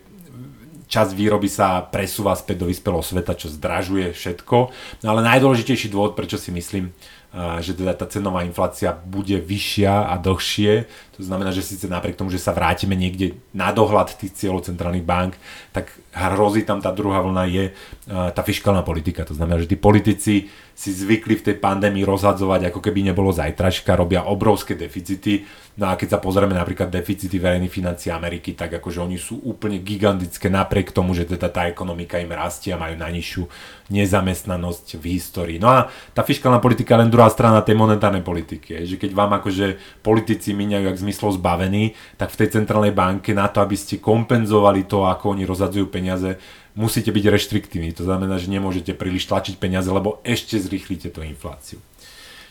čas 0.88 1.12
výroby 1.12 1.52
sa 1.52 1.84
presúva 1.84 2.32
späť 2.40 2.64
do 2.64 2.72
vyspelého 2.72 3.04
sveta, 3.04 3.36
čo 3.36 3.52
zdražuje 3.52 4.16
všetko. 4.16 4.58
No 5.04 5.08
ale 5.12 5.28
najdôležitejší 5.28 5.92
dôvod, 5.92 6.16
prečo 6.16 6.40
si 6.40 6.56
myslím, 6.56 6.96
že 7.36 7.76
teda 7.76 7.92
tá 8.00 8.08
cenová 8.08 8.48
inflácia 8.48 8.96
bude 8.96 9.36
vyššia 9.36 10.08
a 10.08 10.16
dlhšie. 10.16 10.88
To 11.20 11.22
znamená, 11.26 11.52
že 11.52 11.68
síce 11.68 11.92
napriek 11.92 12.16
tomu, 12.16 12.32
že 12.32 12.40
sa 12.40 12.56
vrátime 12.56 12.96
niekde 12.96 13.36
na 13.52 13.76
dohľad 13.76 14.16
tých 14.16 14.40
cieľov 14.40 14.72
centrálnych 14.72 15.04
bank, 15.04 15.36
tak 15.76 15.92
hrozí 16.16 16.64
tam 16.64 16.80
tá 16.80 16.96
druhá 16.96 17.20
vlna 17.20 17.44
je 17.52 17.66
tá 18.08 18.40
fiskálna 18.40 18.80
politika. 18.88 19.28
To 19.28 19.36
znamená, 19.36 19.60
že 19.60 19.68
tí 19.68 19.76
politici 19.76 20.48
si 20.76 20.92
zvykli 20.92 21.40
v 21.40 21.52
tej 21.52 21.56
pandémii 21.60 22.08
rozhadzovať, 22.08 22.72
ako 22.72 22.80
keby 22.80 23.12
nebolo 23.12 23.36
zajtračka, 23.36 23.96
robia 23.96 24.24
obrovské 24.24 24.76
deficity. 24.80 25.44
No 25.76 25.92
a 25.92 26.00
keď 26.00 26.16
sa 26.16 26.20
pozrieme 26.24 26.56
napríklad 26.56 26.88
deficity 26.88 27.36
verejných 27.36 27.72
financií 27.72 28.08
Ameriky, 28.12 28.56
tak 28.56 28.80
akože 28.80 29.04
oni 29.04 29.20
sú 29.20 29.44
úplne 29.44 29.84
gigantické 29.84 30.48
napriek 30.48 30.96
tomu, 30.96 31.12
že 31.12 31.28
teda 31.28 31.52
tá 31.52 31.68
ekonomika 31.68 32.20
im 32.20 32.32
rastie 32.32 32.72
a 32.72 32.80
majú 32.80 32.96
najnižšiu 32.96 33.44
nezamestnanosť 33.92 34.96
v 35.00 35.06
histórii. 35.16 35.60
No 35.60 35.72
a 35.72 35.92
tá 36.16 36.24
fiskálna 36.24 36.64
politika 36.64 36.96
je 36.96 37.08
len 37.08 37.12
druhá 37.12 37.28
strana 37.28 37.60
tej 37.64 37.76
monetárnej 37.76 38.24
politiky. 38.24 38.88
Že 38.88 38.96
keď 39.00 39.12
vám 39.12 39.32
akože 39.40 40.00
politici 40.00 40.56
míňajú 40.56 40.92
jak 40.92 41.02
zmyslov 41.04 41.40
zbavení, 41.40 41.96
tak 42.16 42.32
v 42.32 42.40
tej 42.40 42.56
centrálnej 42.56 42.96
banke 42.96 43.36
na 43.36 43.52
to, 43.52 43.60
aby 43.60 43.76
ste 43.76 44.00
kompenzovali 44.00 44.88
to, 44.88 45.04
ako 45.08 45.36
oni 45.36 45.44
rozhadzujú 45.66 45.90
peniaze, 45.90 46.38
musíte 46.78 47.10
byť 47.10 47.26
reštriktívni. 47.26 47.90
To 47.98 48.06
znamená, 48.06 48.38
že 48.38 48.54
nemôžete 48.54 48.94
príliš 48.94 49.26
tlačiť 49.26 49.58
peniaze, 49.58 49.90
lebo 49.90 50.22
ešte 50.22 50.62
zrýchlite 50.62 51.10
tú 51.10 51.26
infláciu. 51.26 51.82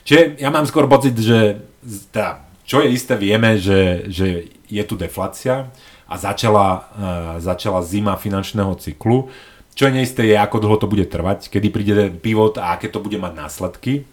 Čiže 0.03 0.37
ja 0.43 0.51
mám 0.51 0.67
skôr 0.67 0.85
pocit, 0.91 1.15
že 1.15 1.63
teda, 2.11 2.43
čo 2.67 2.83
je 2.83 2.91
isté, 2.91 3.15
vieme, 3.15 3.55
že, 3.55 4.11
že 4.11 4.51
je 4.67 4.83
tu 4.83 4.99
deflácia 4.99 5.71
a 6.05 6.13
začala, 6.19 6.67
uh, 6.67 6.83
začala 7.39 7.81
zima 7.81 8.19
finančného 8.19 8.75
cyklu. 8.77 9.31
Čo 9.73 9.89
je 9.89 9.95
neisté 9.97 10.29
je, 10.29 10.35
ako 10.37 10.61
dlho 10.61 10.77
to 10.77 10.91
bude 10.91 11.09
trvať, 11.09 11.49
kedy 11.49 11.67
príde 11.73 11.93
ten 11.97 12.13
pivot 12.21 12.59
a 12.61 12.77
aké 12.77 12.91
to 12.91 13.01
bude 13.01 13.17
mať 13.17 13.33
následky. 13.33 14.05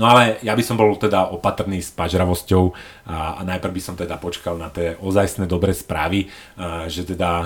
No 0.00 0.08
ale 0.08 0.40
ja 0.40 0.56
by 0.56 0.64
som 0.64 0.80
bol 0.80 0.96
teda 0.96 1.28
opatrný 1.28 1.84
s 1.84 1.92
pažravosťou 1.92 2.72
a, 3.04 3.36
a 3.36 3.40
najprv 3.44 3.72
by 3.76 3.82
som 3.84 3.94
teda 4.00 4.16
počkal 4.16 4.56
na 4.56 4.72
tie 4.72 4.96
ozajstné 4.96 5.44
dobré 5.44 5.76
správy, 5.76 6.32
a, 6.56 6.88
že 6.88 7.04
teda 7.04 7.28
a, 7.28 7.44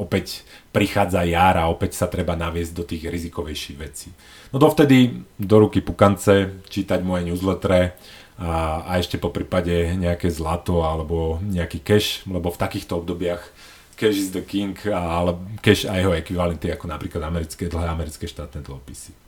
opäť 0.00 0.40
prichádza 0.72 1.28
jar 1.28 1.60
a 1.60 1.68
opäť 1.68 2.00
sa 2.00 2.08
treba 2.08 2.32
naviesť 2.32 2.72
do 2.72 2.84
tých 2.88 3.04
rizikovejších 3.12 3.76
vecí. 3.76 4.08
No 4.50 4.56
dovtedy 4.56 5.20
do 5.36 5.56
ruky 5.60 5.84
pukance, 5.84 6.64
čítať 6.64 7.04
moje 7.04 7.28
newslettere 7.28 7.92
a, 8.40 8.80
a 8.88 8.96
ešte 8.96 9.20
po 9.20 9.28
prípade 9.28 9.92
nejaké 10.00 10.32
zlato 10.32 10.80
alebo 10.80 11.44
nejaký 11.44 11.84
cash, 11.84 12.24
lebo 12.24 12.48
v 12.48 12.60
takýchto 12.60 13.04
obdobiach 13.04 13.52
cash 14.00 14.16
is 14.16 14.32
the 14.32 14.40
king, 14.40 14.72
ale 14.88 15.36
cash 15.60 15.84
a 15.84 16.00
jeho 16.00 16.16
ekvivalenty 16.16 16.72
ako 16.72 16.88
napríklad 16.88 17.20
americké, 17.20 17.68
dlhé 17.68 17.88
americké 17.88 18.24
štátne 18.24 18.64
dlhopisy. 18.64 19.25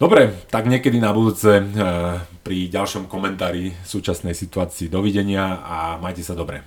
Dobre, 0.00 0.32
tak 0.48 0.64
niekedy 0.64 0.96
na 0.96 1.12
budúce 1.12 1.60
eh, 1.60 1.64
pri 2.40 2.72
ďalšom 2.72 3.04
komentári 3.04 3.76
súčasnej 3.84 4.32
situácii 4.32 4.88
dovidenia 4.88 5.60
a 5.60 6.00
majte 6.00 6.24
sa 6.24 6.32
dobre. 6.32 6.64